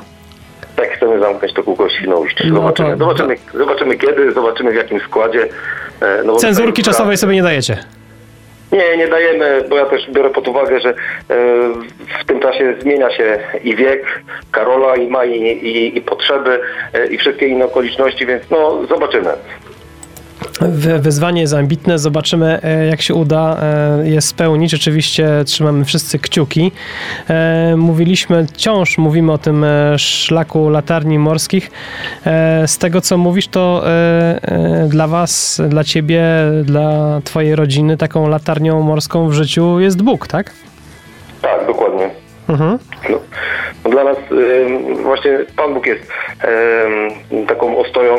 Tak 0.76 0.90
chcemy 0.98 1.20
zamknąć 1.20 1.54
to 1.54 1.64
kółko 1.64 1.88
w 1.88 1.92
Świnoujściu. 1.92 2.44
No 2.48 2.56
Zobaczymy, 2.56 2.92
to- 2.92 2.98
zobaczymy, 2.98 3.36
zobaczymy 3.54 3.96
kiedy, 3.98 4.32
zobaczymy 4.34 4.72
w 4.72 4.76
jakim 4.76 5.00
składzie. 5.00 5.48
No 6.26 6.36
Cenzurki 6.36 6.82
tutaj- 6.82 6.94
czasowej 6.94 7.18
sobie 7.18 7.34
nie 7.36 7.44
dajecie. 7.44 7.78
Nie, 8.74 8.98
nie 8.98 9.08
dajemy, 9.08 9.64
bo 9.70 9.78
ja 9.78 9.86
też 9.86 10.12
biorę 10.12 10.30
pod 10.30 10.48
uwagę, 10.48 10.80
że 10.80 10.90
e, 10.90 10.94
w 12.22 12.26
tym 12.26 12.40
czasie 12.40 12.76
zmienia 12.80 13.12
się 13.12 13.40
i 13.64 13.76
wiek 13.76 14.22
Karola, 14.52 14.96
i 14.96 15.08
ma, 15.08 15.26
i, 15.26 15.42
i, 15.42 15.98
i 15.98 16.02
potrzeby, 16.02 16.60
e, 16.94 17.08
i 17.08 17.18
wszystkie 17.18 17.48
inne 17.48 17.66
okoliczności, 17.66 18.26
więc 18.26 18.44
no 18.50 18.86
zobaczymy. 18.90 19.30
Wy- 20.62 21.00
Wyzwanie 21.00 21.42
jest 21.42 21.54
ambitne, 21.54 22.00
zobaczymy 22.00 22.60
e, 22.64 22.86
jak 22.86 23.02
się 23.02 23.14
uda 23.16 23.58
e, 24.02 24.10
je 24.10 24.22
spełnić. 24.22 24.74
Oczywiście 24.74 25.28
trzymamy 25.46 25.86
wszyscy 25.86 26.20
kciuki. 26.20 26.72
E, 27.30 27.74
Mówiliśmy, 27.78 28.46
wciąż 28.48 28.98
mówimy 28.98 29.32
o 29.32 29.38
tym 29.38 29.66
szlaku 29.98 30.70
latarni 30.70 31.20
morskich. 31.20 31.72
Z 32.66 32.78
tego 32.78 33.02
co 33.02 33.18
mówisz, 33.18 33.48
to 33.48 33.84
dla 34.88 35.08
was, 35.08 35.62
dla 35.70 35.84
ciebie, 35.84 36.24
dla 36.64 37.22
twojej 37.24 37.56
rodziny 37.56 37.98
taką 37.98 38.28
latarnią 38.28 38.82
morską 38.82 39.28
w 39.30 39.34
życiu 39.34 39.80
jest 39.80 40.02
Bóg, 40.02 40.28
tak? 40.28 40.52
Tak, 41.42 41.68
dokładnie. 41.68 42.10
Mhm. 42.50 42.80
No, 43.10 43.20
no 43.86 43.92
dla 43.92 44.04
nas 44.04 44.18
właśnie 45.04 45.40
Pan 45.56 45.74
Bóg 45.74 45.86
jest 45.86 46.04
taką 47.48 47.78
ostoją, 47.78 48.16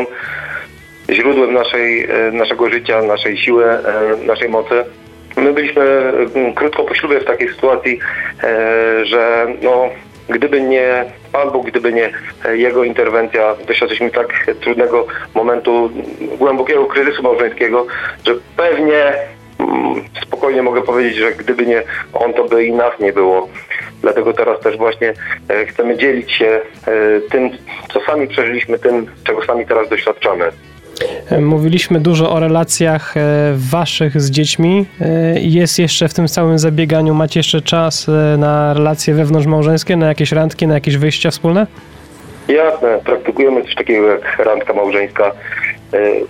źródłem 1.11 1.53
naszej, 1.53 2.05
e, 2.05 2.33
naszego 2.33 2.71
życia, 2.71 3.03
naszej 3.03 3.39
siły, 3.39 3.65
e, 3.65 3.83
naszej 4.27 4.49
mocy. 4.49 4.85
My 5.37 5.53
byliśmy 5.53 6.13
krótko 6.55 6.85
po 6.85 6.95
ślubie 6.95 7.21
w 7.21 7.25
takiej 7.25 7.49
sytuacji, 7.49 7.99
e, 8.43 9.07
że 9.07 9.47
no, 9.63 9.89
gdyby 10.29 10.61
nie 10.61 11.05
Pan 11.33 11.51
Bóg, 11.51 11.67
gdyby 11.67 11.93
nie 11.93 12.11
Jego 12.53 12.85
interwencja, 12.85 13.55
doświadczyliśmy 13.67 14.11
tak 14.11 14.47
trudnego 14.61 15.07
momentu, 15.35 15.91
głębokiego 16.39 16.87
kryzysu 16.87 17.23
małżeńskiego, 17.23 17.87
że 18.27 18.35
pewnie 18.57 19.13
spokojnie 20.23 20.63
mogę 20.63 20.83
powiedzieć, 20.83 21.17
że 21.17 21.33
gdyby 21.33 21.67
nie 21.67 21.83
On, 22.13 22.35
to 22.35 22.45
by 22.45 22.65
i 22.65 22.73
nas 22.73 23.01
nie 23.01 23.13
było. 23.13 23.49
Dlatego 24.03 24.33
teraz 24.33 24.61
też 24.61 24.77
właśnie 24.77 25.15
chcemy 25.69 25.97
dzielić 25.97 26.33
się 26.33 26.61
tym, 27.31 27.51
co 27.93 28.01
sami 28.01 28.29
przeżyliśmy, 28.29 28.79
tym, 28.79 29.07
czego 29.25 29.45
sami 29.45 29.67
teraz 29.67 29.89
doświadczamy. 29.89 30.53
E, 31.31 31.41
Mówiliśmy 31.41 32.01
dużo 32.01 32.33
o 32.33 32.41
relacjach 32.41 33.17
e, 33.17 33.21
waszych 33.57 34.21
z 34.21 34.31
dziećmi. 34.31 34.87
E, 35.01 35.41
Jest 35.41 35.79
jeszcze 35.79 36.09
w 36.09 36.15
tym 36.15 36.29
całym 36.29 36.59
zabieganiu, 36.59 37.15
macie 37.15 37.41
jeszcze 37.41 37.63
czas 37.63 38.07
na 38.39 38.75
relacje 38.75 39.15
wewnątrzmałżeńskie, 39.15 39.97
na 39.97 40.07
jakieś 40.07 40.33
randki, 40.33 40.67
na 40.67 40.75
jakieś 40.75 40.97
wyjścia 40.97 41.31
wspólne? 41.31 41.67
Jasne, 42.49 42.99
praktykujemy 43.05 43.63
coś 43.63 43.75
takiego 43.75 44.09
jak 44.09 44.39
randka 44.39 44.73
małżeńska. 44.73 45.33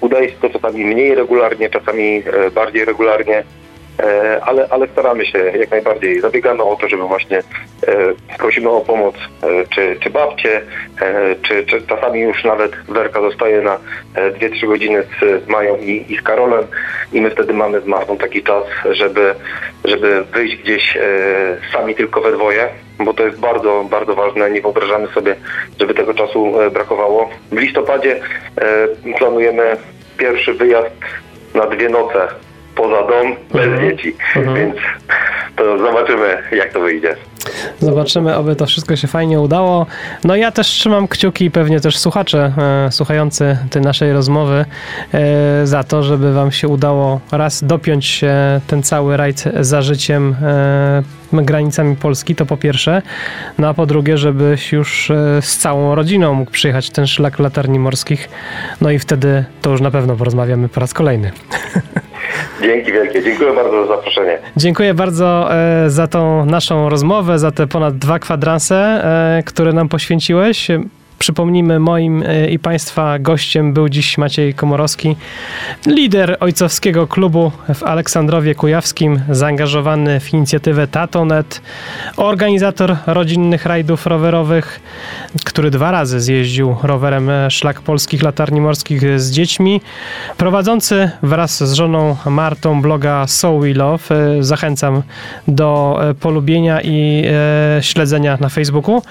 Udaje 0.00 0.28
się 0.28 0.34
to 0.42 0.50
czasami 0.50 0.84
mniej 0.84 1.14
regularnie, 1.14 1.70
czasami 1.70 2.22
bardziej 2.54 2.84
regularnie, 2.84 3.42
ale, 4.42 4.68
ale 4.70 4.88
staramy 4.88 5.26
się 5.26 5.38
jak 5.38 5.70
najbardziej. 5.70 6.20
Zabiegamy 6.20 6.62
o 6.62 6.76
to, 6.76 6.88
żeby 6.88 7.02
właśnie 7.02 7.38
e, 7.38 7.42
prosimy 8.38 8.70
o 8.70 8.80
pomoc 8.80 9.14
e, 9.16 9.66
czy, 9.74 9.96
czy 10.00 10.10
babcie, 10.10 10.62
e, 11.00 11.34
czy, 11.42 11.66
czy 11.66 11.82
czasami 11.82 12.20
już 12.20 12.44
nawet 12.44 12.76
Werka 12.88 13.20
zostaje 13.20 13.62
na 13.62 13.78
e, 14.14 14.30
2-3 14.30 14.66
godziny 14.66 15.02
z, 15.20 15.48
Mają 15.48 15.76
i, 15.76 16.04
i 16.08 16.16
z 16.16 16.22
Karolem 16.22 16.64
i 17.12 17.20
my 17.20 17.30
wtedy 17.30 17.52
mamy 17.52 17.80
z 17.80 17.86
Martą 17.86 18.16
taki 18.16 18.42
czas, 18.42 18.64
żeby, 18.90 19.34
żeby 19.84 20.24
wyjść 20.24 20.56
gdzieś 20.56 20.96
e, 20.96 21.00
sami 21.72 21.94
tylko 21.94 22.20
we 22.20 22.32
dwoje, 22.32 22.68
bo 22.98 23.14
to 23.14 23.26
jest 23.26 23.40
bardzo, 23.40 23.84
bardzo 23.90 24.14
ważne. 24.14 24.50
Nie 24.50 24.62
wyobrażamy 24.62 25.08
sobie, 25.08 25.36
żeby 25.80 25.94
tego 25.94 26.14
czasu 26.14 26.60
e, 26.60 26.70
brakowało. 26.70 27.30
W 27.52 27.58
listopadzie 27.58 28.20
e, 28.56 29.12
planujemy 29.18 29.76
pierwszy 30.18 30.54
wyjazd 30.54 30.90
na 31.54 31.66
dwie 31.66 31.88
noce 31.88 32.28
poza 32.76 32.96
dom, 33.06 33.36
bez 33.52 33.66
Mhm. 33.66 33.80
dzieci, 33.90 34.16
Mhm. 34.36 34.56
więc 34.56 34.74
to 35.56 35.78
zobaczymy, 35.78 36.42
jak 36.52 36.72
to 36.72 36.80
wyjdzie. 36.80 37.16
Zobaczymy, 37.80 38.34
aby 38.34 38.56
to 38.56 38.66
wszystko 38.66 38.96
się 38.96 39.08
fajnie 39.08 39.40
udało. 39.40 39.86
No 40.24 40.36
ja 40.36 40.50
też 40.52 40.66
trzymam 40.66 41.08
kciuki, 41.08 41.50
pewnie 41.50 41.80
też 41.80 41.98
słuchacze 41.98 42.52
e, 42.86 42.92
słuchający 42.92 43.56
tej 43.70 43.82
naszej 43.82 44.12
rozmowy 44.12 44.64
e, 45.14 45.66
za 45.66 45.84
to, 45.84 46.02
żeby 46.02 46.32
wam 46.34 46.52
się 46.52 46.68
udało 46.68 47.20
raz 47.32 47.64
dopiąć 47.64 48.24
e, 48.24 48.60
ten 48.66 48.82
cały 48.82 49.16
rajd 49.16 49.44
za 49.60 49.82
życiem 49.82 50.36
e, 50.42 51.02
granicami 51.32 51.96
Polski, 51.96 52.34
to 52.34 52.46
po 52.46 52.56
pierwsze, 52.56 53.02
no 53.58 53.68
a 53.68 53.74
po 53.74 53.86
drugie, 53.86 54.18
żebyś 54.18 54.72
już 54.72 55.10
e, 55.10 55.42
z 55.42 55.56
całą 55.58 55.94
rodziną 55.94 56.34
mógł 56.34 56.50
przyjechać 56.50 56.90
ten 56.90 57.06
szlak 57.06 57.38
latarni 57.38 57.78
morskich, 57.78 58.28
no 58.80 58.90
i 58.90 58.98
wtedy 58.98 59.44
to 59.62 59.70
już 59.70 59.80
na 59.80 59.90
pewno 59.90 60.16
porozmawiamy 60.16 60.68
po 60.68 60.80
raz 60.80 60.94
kolejny. 60.94 61.30
Dzięki 62.62 62.92
wielkie, 62.92 63.22
dziękuję 63.22 63.54
bardzo 63.54 63.86
za 63.86 63.96
zaproszenie. 63.96 64.38
Dziękuję 64.56 64.94
bardzo 64.94 65.54
e, 65.54 65.90
za 65.90 66.06
tą 66.06 66.44
naszą 66.44 66.88
rozmowę, 66.88 67.38
za 67.38 67.50
te 67.50 67.66
ponad 67.66 67.98
dwa 67.98 68.18
kwadranse, 68.18 68.76
e, 69.38 69.42
które 69.46 69.72
nam 69.72 69.88
poświęciłeś. 69.88 70.68
Przypomnijmy, 71.24 71.80
moim 71.80 72.22
e, 72.22 72.48
i 72.48 72.58
Państwa 72.58 73.18
gościem 73.18 73.72
był 73.72 73.88
dziś 73.88 74.18
Maciej 74.18 74.54
Komorowski, 74.54 75.16
lider 75.86 76.36
ojcowskiego 76.40 77.06
klubu 77.06 77.52
w 77.74 77.82
Aleksandrowie 77.82 78.54
Kujawskim, 78.54 79.20
zaangażowany 79.30 80.20
w 80.20 80.34
inicjatywę 80.34 80.88
Tatonet, 80.88 81.62
organizator 82.16 82.96
rodzinnych 83.06 83.66
rajdów 83.66 84.06
rowerowych, 84.06 84.80
który 85.44 85.70
dwa 85.70 85.90
razy 85.90 86.20
zjeździł 86.20 86.76
rowerem 86.82 87.30
e, 87.30 87.50
szlak 87.50 87.80
polskich 87.80 88.22
latarni 88.22 88.60
morskich 88.60 89.20
z 89.20 89.30
dziećmi, 89.30 89.80
prowadzący 90.36 91.10
wraz 91.22 91.64
z 91.64 91.72
żoną 91.72 92.16
Martą 92.26 92.82
bloga 92.82 93.26
So 93.26 93.58
We 93.58 93.74
Love. 93.74 94.04
E, 94.10 94.42
Zachęcam 94.42 95.02
do 95.48 96.00
polubienia 96.20 96.80
i 96.82 97.24
śledzenia 97.80 98.38
na 98.40 98.48
Facebooku. 98.48 99.02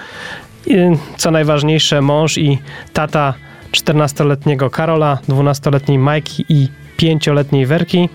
Co 1.16 1.30
najważniejsze, 1.30 2.00
mąż 2.00 2.38
i 2.38 2.58
tata 2.92 3.34
14-letniego 3.72 4.70
Karola, 4.70 5.18
12-letniej 5.28 5.98
Majki 5.98 6.44
i 6.48 6.68
5-letniej 6.98 7.66
Werki. 7.66 8.08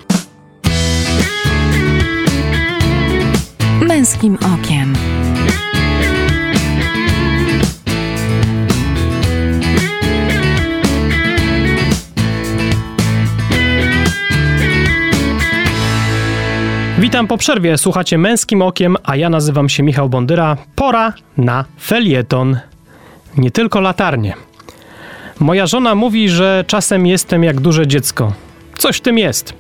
Męskim 3.82 4.38
okiem. 4.54 4.94
Witam 17.00 17.28
po 17.28 17.38
przerwie, 17.38 17.78
słuchacie 17.78 18.18
Męskim 18.18 18.62
Okiem, 18.62 18.98
a 19.04 19.16
ja 19.16 19.30
nazywam 19.30 19.70
się 19.70 19.84
Michał 19.84 20.10
Bondyra. 20.10 20.58
Pora 20.76 21.14
na 21.38 21.66
felieton. 21.82 22.60
Nie 23.38 23.52
tylko 23.52 23.82
latarnie. 23.82 24.34
Moja 25.40 25.68
żona 25.68 25.96
mówi, 25.96 26.30
że 26.30 26.64
czasem 26.68 27.06
jestem 27.06 27.44
jak 27.44 27.62
duże 27.62 27.88
dziecko. 27.88 28.34
Coś 28.78 28.98
w 28.98 29.02
tym 29.02 29.18
jest. 29.18 29.54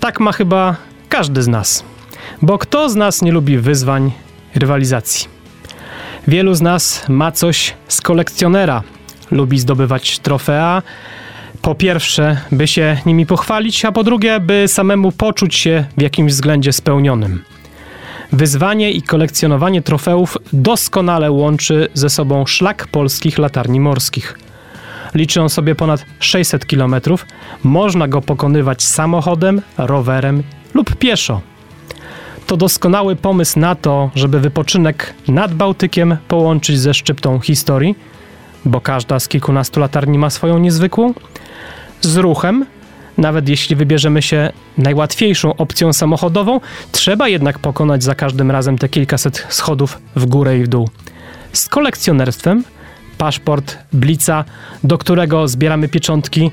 Tak 0.00 0.20
ma 0.20 0.32
chyba 0.32 0.76
każdy 1.08 1.42
z 1.42 1.48
nas. 1.48 1.84
Bo 2.42 2.58
kto 2.58 2.88
z 2.88 2.96
nas 2.96 3.22
nie 3.22 3.32
lubi 3.32 3.58
wyzwań, 3.58 4.12
rywalizacji? 4.54 5.28
Wielu 6.28 6.54
z 6.54 6.62
nas 6.62 7.08
ma 7.08 7.32
coś 7.32 7.74
z 7.88 8.00
kolekcjonera. 8.00 8.82
Lubi 9.30 9.58
zdobywać 9.58 10.18
trofea, 10.18 10.82
po 11.64 11.74
pierwsze, 11.74 12.36
by 12.52 12.66
się 12.66 12.96
nimi 13.06 13.26
pochwalić, 13.26 13.84
a 13.84 13.92
po 13.92 14.04
drugie, 14.04 14.40
by 14.40 14.68
samemu 14.68 15.12
poczuć 15.12 15.54
się 15.54 15.84
w 15.98 16.02
jakimś 16.02 16.32
względzie 16.32 16.72
spełnionym. 16.72 17.42
Wyzwanie 18.32 18.90
i 18.90 19.02
kolekcjonowanie 19.02 19.82
trofeów 19.82 20.36
doskonale 20.52 21.30
łączy 21.30 21.88
ze 21.94 22.10
sobą 22.10 22.46
szlak 22.46 22.86
polskich 22.86 23.38
latarni 23.38 23.80
morskich. 23.80 24.38
Liczy 25.14 25.42
on 25.42 25.48
sobie 25.48 25.74
ponad 25.74 26.04
600 26.20 26.66
km. 26.66 26.96
Można 27.62 28.08
go 28.08 28.22
pokonywać 28.22 28.82
samochodem, 28.82 29.62
rowerem 29.78 30.42
lub 30.74 30.96
pieszo. 30.96 31.40
To 32.46 32.56
doskonały 32.56 33.16
pomysł 33.16 33.58
na 33.58 33.74
to, 33.74 34.10
żeby 34.14 34.40
wypoczynek 34.40 35.14
nad 35.28 35.54
Bałtykiem 35.54 36.16
połączyć 36.28 36.80
ze 36.80 36.94
szczyptą 36.94 37.40
historii, 37.40 37.94
bo 38.64 38.80
każda 38.80 39.20
z 39.20 39.28
kilkunastu 39.28 39.80
latarni 39.80 40.18
ma 40.18 40.30
swoją 40.30 40.58
niezwykłą, 40.58 41.14
z 42.04 42.16
ruchem, 42.16 42.66
nawet 43.18 43.48
jeśli 43.48 43.76
wybierzemy 43.76 44.22
się 44.22 44.52
najłatwiejszą 44.78 45.56
opcją 45.56 45.92
samochodową, 45.92 46.60
trzeba 46.92 47.28
jednak 47.28 47.58
pokonać 47.58 48.02
za 48.02 48.14
każdym 48.14 48.50
razem 48.50 48.78
te 48.78 48.88
kilkaset 48.88 49.46
schodów 49.48 49.98
w 50.16 50.26
górę 50.26 50.58
i 50.58 50.62
w 50.62 50.68
dół. 50.68 50.88
Z 51.52 51.68
kolekcjonerstwem, 51.68 52.64
paszport 53.18 53.78
Blica, 53.92 54.44
do 54.84 54.98
którego 54.98 55.48
zbieramy 55.48 55.88
pieczątki 55.88 56.50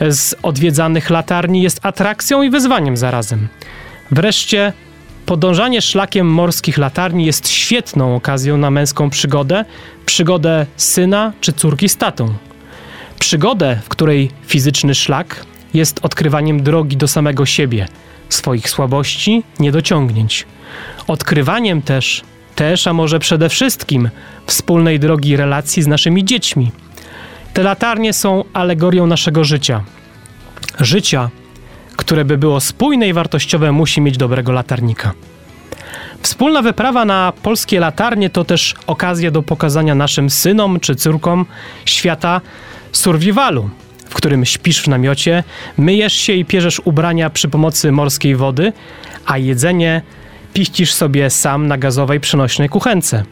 z 0.00 0.34
odwiedzanych 0.42 1.10
latarni, 1.10 1.62
jest 1.62 1.86
atrakcją 1.86 2.42
i 2.42 2.50
wyzwaniem 2.50 2.96
zarazem. 2.96 3.48
Wreszcie 4.10 4.72
podążanie 5.26 5.82
szlakiem 5.82 6.26
morskich 6.26 6.78
latarni 6.78 7.26
jest 7.26 7.48
świetną 7.48 8.16
okazją 8.16 8.56
na 8.56 8.70
męską 8.70 9.10
przygodę, 9.10 9.64
przygodę 10.06 10.66
syna 10.76 11.32
czy 11.40 11.52
córki 11.52 11.88
z 11.88 11.96
tatą. 11.96 12.34
Przygodę, 13.22 13.78
w 13.84 13.88
której 13.88 14.30
fizyczny 14.46 14.94
szlak 14.94 15.46
jest 15.74 16.00
odkrywaniem 16.02 16.62
drogi 16.62 16.96
do 16.96 17.08
samego 17.08 17.46
siebie, 17.46 17.88
swoich 18.28 18.70
słabości, 18.70 19.42
niedociągnięć. 19.60 20.46
Odkrywaniem 21.06 21.82
też, 21.82 22.22
też, 22.54 22.86
a 22.86 22.92
może 22.92 23.18
przede 23.18 23.48
wszystkim, 23.48 24.10
wspólnej 24.46 25.00
drogi 25.00 25.36
relacji 25.36 25.82
z 25.82 25.86
naszymi 25.86 26.24
dziećmi. 26.24 26.70
Te 27.52 27.62
latarnie 27.62 28.12
są 28.12 28.44
alegorią 28.52 29.06
naszego 29.06 29.44
życia. 29.44 29.84
Życia, 30.80 31.30
które 31.96 32.24
by 32.24 32.38
było 32.38 32.60
spójne 32.60 33.08
i 33.08 33.12
wartościowe, 33.12 33.72
musi 33.72 34.00
mieć 34.00 34.16
dobrego 34.16 34.52
latarnika. 34.52 35.12
Wspólna 36.22 36.62
wyprawa 36.62 37.04
na 37.04 37.32
polskie 37.42 37.80
latarnie 37.80 38.30
to 38.30 38.44
też 38.44 38.74
okazja 38.86 39.30
do 39.30 39.42
pokazania 39.42 39.94
naszym 39.94 40.30
synom 40.30 40.80
czy 40.80 40.94
córkom 40.94 41.46
świata 41.84 42.40
survivalu, 42.92 43.70
w 44.08 44.14
którym 44.14 44.44
śpisz 44.44 44.82
w 44.82 44.88
namiocie, 44.88 45.44
myjesz 45.78 46.12
się 46.12 46.32
i 46.32 46.44
pierzesz 46.44 46.80
ubrania 46.84 47.30
przy 47.30 47.48
pomocy 47.48 47.92
morskiej 47.92 48.36
wody, 48.36 48.72
a 49.26 49.38
jedzenie 49.38 50.02
piścisz 50.54 50.92
sobie 50.92 51.30
sam 51.30 51.66
na 51.66 51.78
gazowej 51.78 52.20
przenośnej 52.20 52.68
kuchence. 52.68 53.24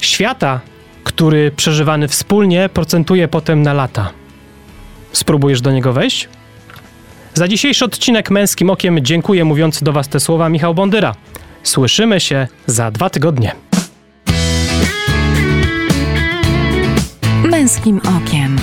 Świata, 0.00 0.60
który 1.04 1.50
przeżywany 1.50 2.08
wspólnie 2.08 2.68
procentuje 2.68 3.28
potem 3.28 3.62
na 3.62 3.72
lata. 3.72 4.10
Spróbujesz 5.12 5.60
do 5.60 5.72
niego 5.72 5.92
wejść? 5.92 6.28
Za 7.34 7.48
dzisiejszy 7.48 7.84
odcinek 7.84 8.30
Męskim 8.30 8.70
Okiem 8.70 8.98
dziękuję 9.02 9.44
mówiąc 9.44 9.82
do 9.82 9.92
Was 9.92 10.08
te 10.08 10.20
słowa 10.20 10.48
Michał 10.48 10.74
Bondyra. 10.74 11.14
Słyszymy 11.64 12.20
się 12.20 12.48
za 12.66 12.90
dwa 12.90 13.10
tygodnie. 13.10 13.54
Męskim 17.44 18.00
okiem. 18.16 18.56